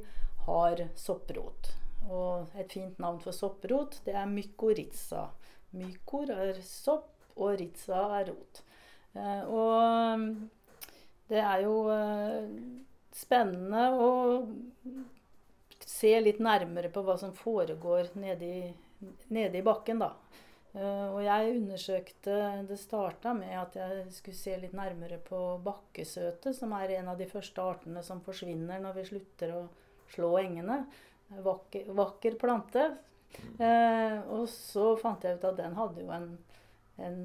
har 0.45 0.83
sopprot. 0.95 1.71
Og 2.09 2.53
et 2.57 2.73
fint 2.73 2.99
navn 3.01 3.19
for 3.21 3.35
sopprot, 3.35 3.97
det 4.05 4.13
er 4.17 4.29
mykorrhiza. 4.29 5.27
Mykor 5.77 6.31
er 6.33 6.61
sopp, 6.65 7.11
og 7.37 7.55
ritza 7.59 8.01
er 8.19 8.31
rot. 8.31 8.63
Eh, 9.15 9.43
og 9.47 10.19
mm, 10.19 10.25
det 11.31 11.39
er 11.39 11.63
jo 11.63 11.75
eh, 11.93 12.49
spennende 13.15 13.85
å 13.95 14.09
se 16.01 16.13
litt 16.21 16.41
nærmere 16.43 16.91
på 16.93 17.03
hva 17.05 17.17
som 17.21 17.33
foregår 17.37 18.13
nede 18.19 18.47
i, 18.47 18.63
nede 19.33 19.59
i 19.59 19.65
bakken, 19.65 20.01
da. 20.03 20.13
Uh, 20.71 21.17
og 21.17 21.19
jeg 21.25 21.55
undersøkte 21.57 22.35
Det 22.63 22.77
starta 22.79 23.33
med 23.35 23.57
at 23.59 23.73
jeg 23.75 24.05
skulle 24.15 24.37
se 24.39 24.53
litt 24.55 24.75
nærmere 24.77 25.17
på 25.19 25.39
bakkesøte, 25.65 26.53
som 26.55 26.71
er 26.77 26.95
en 26.95 27.11
av 27.11 27.19
de 27.19 27.27
første 27.27 27.63
artene 27.63 28.03
som 28.07 28.23
forsvinner 28.23 28.79
når 28.79 28.99
vi 29.01 29.07
slutter 29.09 29.55
å 29.57 29.65
slå 30.13 30.31
engene. 30.39 30.85
Vakker, 31.43 31.91
vakker 31.95 32.37
plante 32.39 32.85
Eh, 33.61 34.17
og 34.33 34.47
så 34.51 34.93
fant 34.99 35.23
jeg 35.23 35.37
ut 35.37 35.45
at 35.47 35.59
den 35.59 35.75
hadde 35.77 36.03
jo 36.03 36.11
en, 36.15 36.31
en 37.01 37.19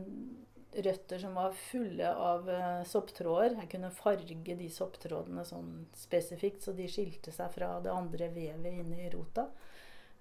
røtter 0.85 1.21
som 1.23 1.37
var 1.39 1.57
fulle 1.57 2.11
av 2.11 2.51
eh, 2.51 2.83
sopptråder. 2.89 3.57
Jeg 3.63 3.71
kunne 3.75 3.93
farge 3.95 4.57
de 4.61 4.69
sopptrådene 4.73 5.45
sånn 5.47 5.73
spesifikt, 5.97 6.65
så 6.65 6.75
de 6.77 6.89
skilte 6.91 7.35
seg 7.35 7.53
fra 7.55 7.77
det 7.85 7.93
andre 7.93 8.31
vevet 8.35 8.81
inne 8.83 9.03
i 9.07 9.11
rota. 9.15 9.49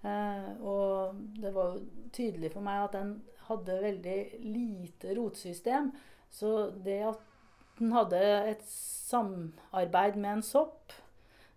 Eh, 0.06 0.52
og 0.62 1.22
det 1.42 1.54
var 1.56 1.76
jo 1.76 2.10
tydelig 2.16 2.54
for 2.56 2.66
meg 2.66 2.88
at 2.88 2.98
den 3.00 3.16
hadde 3.48 3.80
veldig 3.86 4.20
lite 4.44 5.16
rotsystem. 5.18 5.94
Så 6.34 6.72
det 6.86 7.02
at 7.12 7.32
den 7.80 7.92
hadde 7.96 8.22
et 8.52 8.64
samarbeid 8.70 10.16
med 10.16 10.38
en 10.38 10.46
sopp 10.46 10.96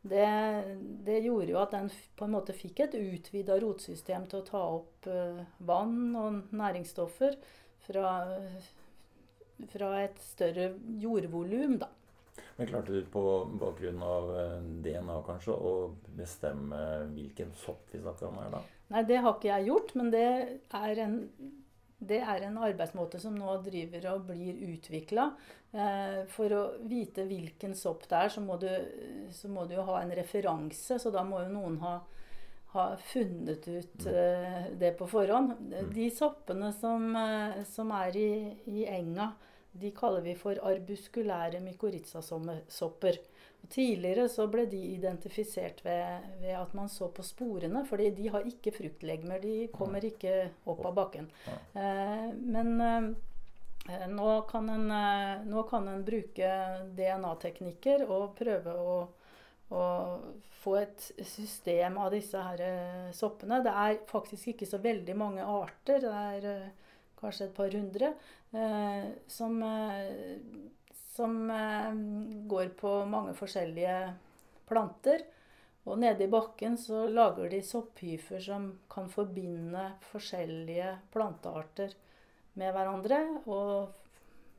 det, 0.08 0.26
det, 1.04 1.18
gjorde 1.18 1.52
jo 1.52 1.61
at 1.61 1.74
den 1.74 1.88
på 2.16 2.26
en 2.26 2.34
måte 2.37 2.54
fikk 2.56 2.84
et 2.84 2.96
utvida 2.98 3.58
rotsystem 3.61 4.28
til 4.30 4.40
å 4.40 4.46
ta 4.46 4.61
opp 4.78 5.08
eh, 5.11 5.40
vann 5.66 6.14
og 6.16 6.54
næringsstoffer 6.54 7.34
fra, 7.88 8.12
fra 9.72 9.92
et 10.02 10.18
større 10.22 10.72
jordvolum, 11.02 11.78
da. 11.82 11.90
Men 12.58 12.66
klarte 12.70 12.94
du 12.94 13.04
på 13.10 13.22
bakgrunn 13.58 14.02
av 14.02 14.32
eh, 14.38 14.58
DNA 14.82 15.20
kanskje 15.26 15.54
å 15.54 15.72
bestemme 16.18 16.80
hvilken 17.12 17.54
sopp 17.58 17.92
vi 17.92 18.02
snakker 18.02 18.30
om 18.30 18.40
her 18.42 18.52
da? 18.56 18.62
Nei, 18.88 19.04
det 19.06 19.20
har 19.22 19.36
ikke 19.36 19.50
jeg 19.52 19.68
gjort, 19.68 19.94
men 19.98 20.12
det 20.14 20.28
er 20.74 21.02
en 21.04 21.18
det 21.98 22.20
er 22.22 22.44
en 22.46 22.58
arbeidsmåte 22.62 23.18
som 23.18 23.34
nå 23.34 23.56
driver 23.64 24.04
og 24.12 24.28
blir 24.30 24.60
utvikla. 24.70 25.32
Eh, 25.72 26.20
for 26.30 26.54
å 26.54 26.60
vite 26.86 27.24
hvilken 27.26 27.74
sopp 27.76 28.06
det 28.08 28.20
er, 28.20 28.30
så 28.30 28.42
må, 28.44 28.54
du, 28.62 28.70
så 29.34 29.50
må, 29.50 29.66
du, 29.66 29.74
jo 29.74 29.86
ha 29.88 29.98
en 30.02 30.14
referanse. 30.14 31.00
Så 31.02 31.10
da 31.14 31.24
må 31.26 31.42
jo 31.42 31.50
noen 31.56 31.80
ha, 31.82 31.96
ha 32.76 32.86
funnet 33.10 33.66
ut 33.66 34.06
mm. 34.06 34.14
eh, 34.14 34.70
det 34.78 34.94
på 35.00 35.10
forhånd. 35.10 35.56
Mm. 35.58 35.90
De 35.96 36.06
soppene 36.14 36.70
som, 36.78 37.10
som 37.66 37.92
er 37.98 38.20
i, 38.20 38.30
i, 38.70 38.86
enga, 38.86 39.32
de 39.72 39.90
kaller 39.94 40.24
vi 40.24 40.35
for 40.38 40.59
arbuskulære 40.70 41.61
mykorrhizasopper. 41.62 43.20
Tidligere 43.68 44.28
så 44.31 44.46
ble 44.48 44.64
de 44.70 44.78
identifisert 44.94 45.83
ved, 45.85 46.28
ved, 46.40 46.54
at 46.57 46.74
man 46.78 46.88
så 46.88 47.09
på 47.12 47.22
sporene, 47.26 47.83
fordi 47.87 48.11
de 48.16 48.28
har 48.33 48.46
ikke 48.48 48.72
fruktlegemer. 48.72 49.42
De 49.42 49.68
kommer 49.74 50.04
ikke 50.04 50.50
opp 50.66 50.85
av 50.88 50.94
bakken. 50.96 51.28
Eh, 51.74 52.28
men 52.38 52.81
eh, 52.81 53.11
nå, 54.09 54.40
kan 54.48 54.68
en, 54.68 54.90
eh, 54.90 55.44
nå, 55.44 55.62
kan 55.68 55.88
en, 55.88 56.04
bruke 56.04 56.50
DNA-teknikker 56.96 58.07
og 58.09 58.35
prøve 58.38 58.74
å, 58.74 58.98
å, 59.74 59.85
få 60.59 60.74
et 60.81 61.11
system 61.22 61.98
av 62.02 62.12
disse 62.12 62.40
her 62.42 62.62
eh, 62.64 63.09
soppene. 63.14 63.61
Det 63.64 63.74
er 63.85 64.00
faktisk 64.11 64.54
ikke 64.54 64.68
så 64.68 64.81
veldig 64.83 65.16
mange 65.18 65.44
arter. 65.44 66.02
Det 66.04 66.14
er 66.33 66.48
eh, 66.52 66.94
kanskje 67.20 67.48
et 67.48 67.57
par 67.57 67.74
hundre. 67.74 68.12
Eh, 68.52 69.08
som 69.26 69.62
som 71.18 71.50
eh, 71.50 71.92
går 72.46 72.68
på 72.68 73.04
mange 73.11 73.34
forskjellige 73.34 73.94
planter. 74.68 75.24
Og 75.88 75.98
nede 75.98 76.26
i 76.26 76.30
bakken 76.30 76.76
så 76.78 77.06
lager 77.11 77.48
de 77.50 77.58
sopphyfer 77.64 78.42
som 78.44 78.68
kan 78.92 79.08
forbinde 79.11 79.88
forskjellige 80.12 80.92
plantearter 81.11 81.96
med 82.61 82.70
hverandre. 82.76 83.18
Og 83.50 83.90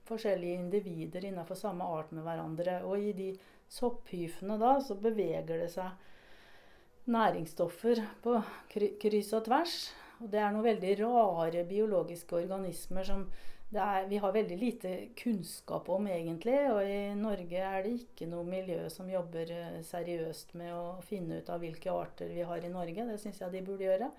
forskjellige 0.10 0.60
individer 0.60 1.30
innenfor 1.30 1.56
samme 1.56 1.88
art 1.88 2.12
med 2.12 2.28
hverandre. 2.28 2.82
Og 2.84 3.08
i 3.08 3.14
de 3.16 3.30
sopphyfene 3.72 4.60
da 4.60 4.76
så 4.84 5.00
beveger 5.00 5.64
det 5.64 5.70
seg 5.78 7.08
næringsstoffer 7.08 8.04
på 8.26 8.36
kryss 8.74 9.32
og 9.38 9.48
tvers. 9.48 9.78
Og 10.20 10.28
det 10.34 10.44
er 10.44 10.52
noen 10.52 10.68
veldig 10.74 10.98
rare 11.06 11.64
biologiske 11.70 12.36
organismer 12.42 13.08
som 13.08 13.30
er, 13.78 14.08
vi 14.10 14.18
har 14.18 14.32
veldig 14.34 14.58
lite 14.58 14.92
kunnskap 15.18 15.90
om, 15.90 16.08
egentlig. 16.10 16.58
Og 16.72 16.82
i 16.82 17.14
Norge 17.18 17.62
er 17.62 17.84
det 17.86 17.96
ikke 18.00 18.30
noe 18.32 18.48
miljø 18.48 18.88
som 18.90 19.10
jobber 19.12 19.52
eh, 19.54 19.80
seriøst 19.86 20.56
med 20.58 20.74
å 20.74 20.98
finne 21.06 21.38
ut 21.40 21.52
av 21.54 21.62
hvilke 21.62 21.94
arter 21.94 22.34
vi 22.34 22.46
har 22.50 22.66
i 22.66 22.72
Norge. 22.74 23.06
Det 23.12 23.20
syns 23.22 23.42
jeg 23.44 23.54
de 23.54 23.62
burde 23.68 23.86
gjøre. 23.86 24.10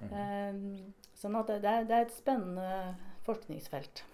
Mm. 0.00 0.08
Um, 0.14 0.94
sånn 1.16 1.36
at 1.38 1.52
det, 1.52 1.60
det, 1.64 1.74
er, 1.74 1.86
det, 1.88 1.98
er, 1.98 2.08
et 2.08 2.16
spennende 2.16 3.20
forskningsfelt. 3.28 4.04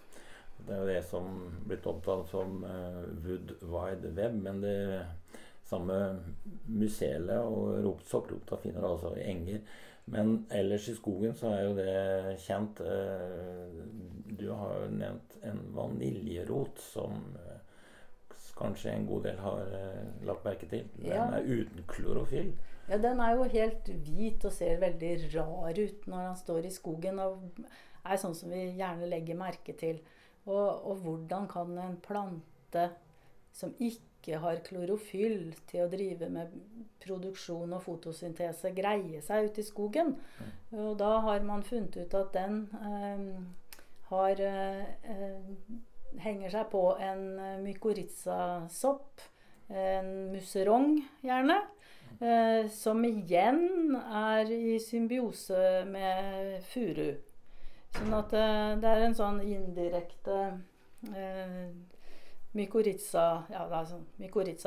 Det 0.60 0.74
er 0.74 0.82
jo 0.82 0.90
det 0.90 1.02
som 1.08 1.30
blitt 1.64 1.86
opptatt 1.88 2.26
som 2.28 2.60
uh, 2.66 3.04
Wood 3.24 3.54
Wide 3.62 4.10
Web, 4.18 4.42
men 4.42 4.60
det 4.64 4.80
samme 5.70 5.96
museet 6.66 7.30
og 7.38 8.02
sopprota 8.10 8.58
finner 8.60 8.90
altså 8.90 9.14
i 9.16 9.28
enger. 9.30 9.62
Men 10.10 10.46
ellers 10.50 10.88
i 10.90 10.94
skogen 10.96 11.34
så 11.38 11.52
er 11.54 11.64
jo 11.68 11.74
det 11.78 12.36
kjent. 12.42 12.80
Eh, 12.82 13.82
du 14.40 14.48
har 14.50 14.80
jo 14.82 14.88
nevnt 14.96 15.36
en 15.46 15.60
vaniljerot 15.76 16.80
som 16.82 17.20
eh, 17.38 17.60
kanskje 18.58 18.92
en 18.92 19.06
god 19.06 19.28
del 19.28 19.38
har 19.44 19.70
eh, 19.78 20.08
lagt 20.26 20.44
merke 20.44 20.66
til. 20.70 20.88
Den 20.98 21.12
ja. 21.12 21.28
er 21.36 21.46
uten 21.46 21.86
klorofyll. 21.90 22.50
Ja, 22.90 22.98
den 22.98 23.22
er 23.22 23.36
jo 23.38 23.46
helt 23.52 23.92
hvit 24.02 24.44
og 24.44 24.52
ser 24.52 24.82
veldig 24.82 25.12
rar 25.36 25.78
ut 25.78 26.10
når 26.10 26.26
den 26.26 26.40
står 26.42 26.66
i 26.66 26.74
skogen. 26.74 27.22
Og 27.22 27.62
er 28.02 28.18
sånn 28.18 28.34
som 28.34 28.50
vi 28.50 28.66
gjerne 28.80 29.08
legger 29.10 29.38
merke 29.38 29.76
til. 29.78 30.02
Og, 30.48 30.66
og 30.90 31.04
hvordan 31.04 31.46
kan 31.50 31.78
en 31.78 31.98
plante 32.02 32.88
som 33.54 33.76
ikke 33.78 34.09
ikke 34.20 34.40
har 34.42 34.60
klorofyll 34.66 35.54
til 35.70 35.86
å 35.86 35.90
drive 35.90 36.28
med 36.32 36.52
produksjon 37.00 37.72
og 37.72 37.82
fotosyntese, 37.86 38.74
greie 38.76 39.22
seg 39.24 39.48
ute 39.48 39.62
i 39.62 39.66
skogen. 39.66 40.14
Mm. 40.38 40.50
Og 40.84 40.98
da 41.00 41.14
har 41.24 41.40
man 41.46 41.64
funnet 41.64 41.96
ut 41.96 42.16
at 42.18 42.34
den 42.36 42.62
eh, 42.84 43.24
har, 44.10 44.42
eh, 44.44 45.40
henger 46.20 46.52
seg 46.52 46.68
på 46.72 46.84
en 47.00 47.24
mykorrhizasopp, 47.64 49.24
en 49.70 50.12
musserong 50.34 50.98
gjerne, 51.24 51.56
eh, 52.20 52.68
som 52.74 53.00
igjen 53.08 53.96
er 53.96 54.50
i 54.52 54.76
symbiose 54.82 55.84
med 55.88 56.60
furu. 56.68 57.14
Sånn 57.96 58.18
at 58.18 58.34
eh, 58.36 58.74
det 58.82 58.90
er 58.90 59.06
en 59.06 59.16
sånn 59.16 59.40
indirekte 59.46 60.36
eh, 61.14 61.70
mykorrhiza 62.52 63.26
ja, 63.50 63.66
altså, 63.66 64.00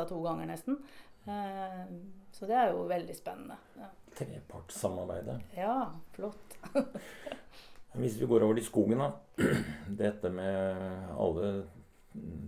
to 0.08 0.22
ganger 0.24 0.46
nesten. 0.46 0.80
Eh, 1.26 1.84
så 2.32 2.48
det 2.50 2.56
er 2.58 2.72
jo 2.72 2.88
veldig 2.89 3.15
spennende. 3.15 3.58
Ja. 3.80 3.89
Trepartssamarbeidet. 4.17 5.39
Ja, 5.58 5.91
flott. 6.12 6.58
Hvis 7.93 8.17
vi 8.19 8.26
går 8.26 8.43
over 8.43 8.58
til 8.58 8.65
skogen, 8.65 9.04
da. 9.04 9.12
Dette 10.04 10.30
med 10.34 11.10
alle 11.13 11.52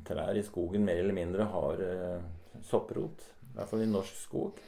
trær 0.05 0.37
i 0.37 0.45
skogen 0.45 0.85
mer 0.85 1.01
eller 1.01 1.17
mindre 1.17 1.49
har 1.49 1.83
eh, 1.85 2.23
sopprot. 2.65 3.29
I 3.51 3.57
hvert 3.57 3.69
fall 3.71 3.85
i 3.85 3.91
norsk 3.91 4.17
skog. 4.19 4.63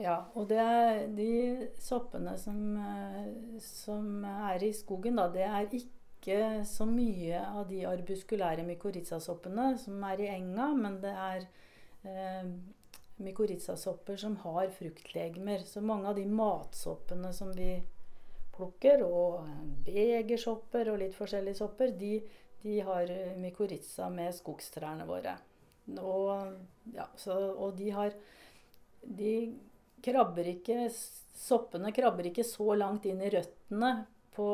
Ja, 0.00 0.24
og 0.34 0.48
det 0.50 0.58
er 0.58 1.04
de 1.14 1.68
soppene 1.78 2.34
som, 2.40 2.58
eh, 2.76 3.60
som 3.62 4.24
er 4.26 4.64
i 4.64 4.72
skogen, 4.74 5.20
da, 5.20 5.28
det 5.30 5.44
er 5.46 5.68
ikke 5.68 5.92
så 6.66 6.86
mye 6.88 7.40
av 7.44 7.68
de 7.68 7.82
arbuskulære 7.88 8.64
mykorrhizasoppene 8.66 9.74
som 9.78 10.04
er 10.08 10.22
i 10.24 10.30
enga, 10.32 10.68
men 10.78 11.00
det 11.02 11.12
er 11.12 11.46
eh, 12.08 12.46
mykorrhizasopper 13.24 14.16
som 14.16 14.36
har 14.44 14.70
fruktlegemer. 14.74 15.66
Så 15.68 15.82
mange 15.84 16.08
av 16.08 16.16
de 16.16 16.24
matsoppene 16.26 17.32
som 17.36 17.52
vi 17.52 17.76
plukker, 18.54 19.02
og 19.04 19.44
begersopper 19.84 20.92
og 20.92 21.00
litt 21.02 21.16
forskjellige 21.18 21.58
sopper, 21.58 21.92
de, 21.98 22.18
de 22.62 22.78
har 22.86 23.10
mykorrhiza 23.42 24.08
med 24.14 24.34
skogstrærne 24.36 25.06
våre. 25.08 25.36
Og, 26.00 26.56
ja, 26.94 27.06
så, 27.20 27.36
og 27.52 27.76
de 27.76 27.90
har 27.92 28.14
De 29.04 29.32
krabber 30.00 30.46
ikke 30.48 30.86
Soppene 31.36 31.90
krabber 31.92 32.30
ikke 32.30 32.46
så 32.46 32.72
langt 32.72 33.04
inn 33.04 33.20
i 33.20 33.28
røttene 33.28 33.90
på 34.34 34.48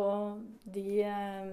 de 0.63 1.03
eh, 1.03 1.53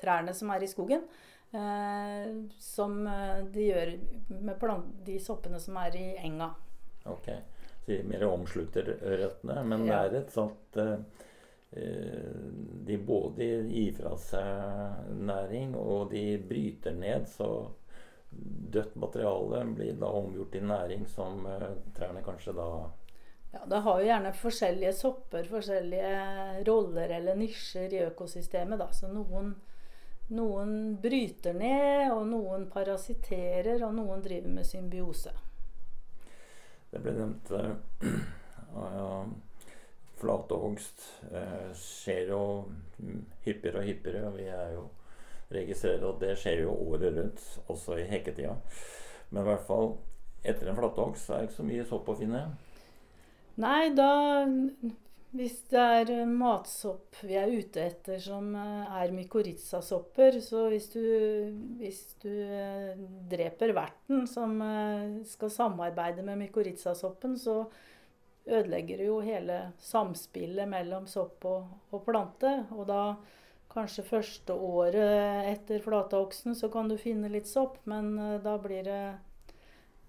trærne 0.00 0.34
som 0.34 0.50
er 0.54 0.64
i 0.64 0.70
skogen. 0.70 1.06
Eh, 1.50 2.26
som 2.60 3.06
eh, 3.06 3.44
de 3.52 3.68
gjør 3.70 3.94
med 4.36 4.58
plant, 4.60 4.90
de 5.06 5.16
soppene 5.22 5.60
som 5.60 5.78
er 5.80 5.96
i 5.96 6.08
enga. 6.20 6.50
Ok, 7.08 7.30
Så 7.84 7.92
de 7.92 8.02
mer 8.04 8.26
omslutter 8.28 8.92
røttene. 9.00 9.62
Men 9.64 9.86
ja. 9.86 10.04
det 10.04 10.20
er 10.20 10.22
et 10.22 10.34
sånt 10.34 10.82
De 12.88 12.96
både 13.04 13.46
gir 13.68 13.92
fra 13.96 14.14
seg 14.16 15.10
næring, 15.20 15.74
og 15.76 16.10
de 16.12 16.38
bryter 16.48 16.94
ned. 16.96 17.26
Så 17.28 17.48
dødt 18.72 18.96
materiale 18.96 19.64
blir 19.76 19.96
da 20.00 20.08
omgjort 20.20 20.52
til 20.52 20.64
næring 20.68 21.04
som 21.08 21.44
trærne 21.96 22.24
kanskje 22.24 22.56
da 22.56 22.68
ja, 23.58 23.66
Det 23.66 23.82
har 23.84 24.00
jo 24.00 24.06
gjerne 24.06 24.34
forskjellige 24.38 24.92
sopper, 24.94 25.50
forskjellige 25.50 26.12
roller 26.68 27.18
eller 27.18 27.36
nisjer 27.36 27.92
i 27.92 28.04
økosystemet. 28.06 28.78
Da. 28.78 28.92
Så 28.94 29.10
noen 29.10 29.56
noen 30.28 30.96
bryter 31.00 31.54
ned, 31.56 32.10
og 32.12 32.26
noen 32.28 32.66
parasitterer, 32.72 33.80
og 33.86 33.94
noen 33.96 34.20
driver 34.24 34.52
med 34.58 34.66
symbiose. 34.68 35.32
Det 36.88 37.00
ble 37.04 37.14
nevnt 37.16 37.52
uh, 37.52 39.28
Flatehogst 40.18 41.04
uh, 41.32 41.72
skjer 41.76 42.32
jo 42.32 42.42
hyppigere 43.44 43.82
og 43.82 43.88
hyppigere. 43.88 44.32
Vi 44.36 44.48
er 44.52 44.72
jo 44.76 44.88
registrerer 45.54 46.04
at 46.10 46.20
det 46.20 46.36
skjer 46.40 46.64
jo 46.66 46.74
året 46.90 47.14
rundt, 47.16 47.44
også 47.72 47.96
i 47.96 48.08
hekketida. 48.08 48.56
Men 49.30 49.42
i 49.42 49.48
hvert 49.48 49.68
fall 49.68 49.94
etter 50.44 50.68
en 50.68 50.76
flatehogst 50.76 51.30
er 51.30 51.40
det 51.40 51.48
ikke 51.48 51.58
så 51.60 51.68
mye 51.68 51.86
sopp 51.88 52.08
å 52.12 52.16
finne. 52.18 52.42
Nei, 53.58 53.90
da 53.94 54.12
hvis 55.36 55.58
det 55.68 55.80
er 55.80 56.10
eh, 56.22 56.28
matsopp 56.28 57.18
vi 57.20 57.36
er 57.36 57.50
ute 57.52 57.82
etter 57.84 58.20
som 58.22 58.48
eh, 58.56 58.94
er 59.02 59.12
mykorrhizasopper, 59.12 60.38
så 60.40 60.64
hvis 60.72 60.88
du, 60.94 61.02
hvis 61.76 62.00
du 62.22 62.30
eh, 62.32 62.94
dreper 63.28 63.74
verten 63.76 64.24
som 64.30 64.56
skal 65.28 65.52
samarbeide 65.52 66.24
med 66.24 66.40
mykorrhizasoppen, 66.46 67.36
så 67.36 67.60
ødelegger 68.48 69.02
du 69.02 69.04
jo 69.10 69.18
hele 69.20 69.60
samspillet 69.84 70.70
mellom 70.70 71.04
sopp 71.10 71.44
og, 71.44 71.68
og 71.92 72.06
plante. 72.06 72.54
Og 72.72 72.88
da 72.88 73.02
kanskje 73.68 74.06
første 74.08 74.56
året 74.56 75.44
etter 75.50 75.84
flatoksen 75.84 76.56
så 76.56 76.72
kan 76.72 76.88
du 76.88 76.96
finne 76.96 77.28
litt 77.28 77.50
sopp, 77.50 77.76
men 77.84 78.14
da 78.40 78.56
blir 78.62 78.88
det 78.88 79.02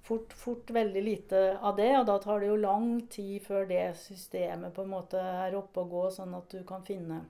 fort, 0.09 0.33
fort 0.33 0.69
veldig 0.69 1.03
lite 1.03 1.57
av 1.61 1.75
det. 1.75 1.91
Og 1.99 2.05
da 2.09 2.17
tar 2.21 2.41
det 2.41 2.49
jo 2.49 2.59
lang 2.59 3.01
tid 3.11 3.43
før 3.45 3.67
det 3.69 3.83
systemet 4.01 4.73
på 4.75 4.85
en 4.85 4.95
måte 4.95 5.21
er 5.21 5.57
oppe 5.59 5.83
og 5.83 5.93
gå, 5.93 6.05
sånn 6.15 6.33
at 6.37 6.49
du 6.53 6.63
kan 6.67 6.85
finne 6.87 7.21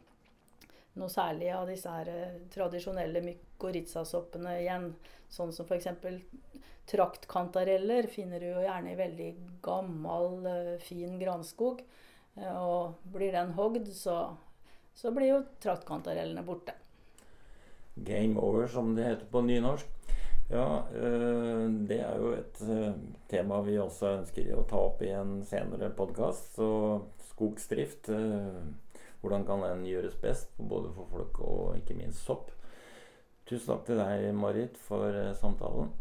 noe 1.00 1.12
særlig 1.12 1.52
av 1.56 1.68
disse 1.70 1.92
her 1.92 2.10
eh, 2.12 2.40
tradisjonelle 2.54 3.24
mykorrhizasoppene 3.26 4.58
igjen. 4.64 4.90
Sånn 5.30 5.54
som 5.56 5.68
f.eks. 5.68 5.90
traktkantareller 6.90 8.10
finner 8.12 8.42
du 8.42 8.50
jo 8.50 8.66
gjerne 8.66 8.96
i 8.96 9.00
veldig 9.00 9.30
gammel, 9.66 10.40
eh, 10.50 10.76
fin 10.84 11.20
granskog. 11.22 11.84
Eh, 12.40 12.56
og 12.56 13.04
blir 13.14 13.36
den 13.36 13.54
hogd, 13.60 13.92
så, 13.96 14.22
så 14.96 15.14
blir 15.16 15.34
jo 15.34 15.46
traktkantarellene 15.64 16.48
borte. 16.48 16.76
Game 18.00 18.40
over, 18.40 18.68
som 18.72 18.96
det 18.96 19.08
heter 19.08 19.32
på 19.32 19.44
nynorsk. 19.44 19.99
Ja, 20.52 20.88
eh, 20.96 21.66
det 21.86 22.00
er 22.02 22.16
jo 22.18 22.32
et 22.34 22.62
eh, 22.66 22.96
tema 23.30 23.60
vi 23.62 23.76
også 23.78 24.16
ønsker 24.16 24.48
å 24.58 24.64
ta 24.70 24.80
opp 24.82 25.04
i 25.06 25.12
en 25.14 25.44
senere 25.46 25.92
podkast. 25.94 26.56
Så 26.58 26.70
skogsdrift, 27.30 28.10
eh, 28.10 29.04
hvordan 29.22 29.46
kan 29.46 29.62
den 29.62 29.86
gjøres 29.86 30.18
best 30.24 30.50
både 30.58 30.90
for 30.96 31.12
folk 31.14 31.38
og 31.46 31.78
ikke 31.78 32.00
minst 32.00 32.26
sopp? 32.26 32.50
Tusen 33.46 33.76
takk 33.76 33.86
til 33.86 34.02
deg, 34.02 34.26
Marit, 34.34 34.82
for 34.90 35.14
samtalen. 35.38 35.94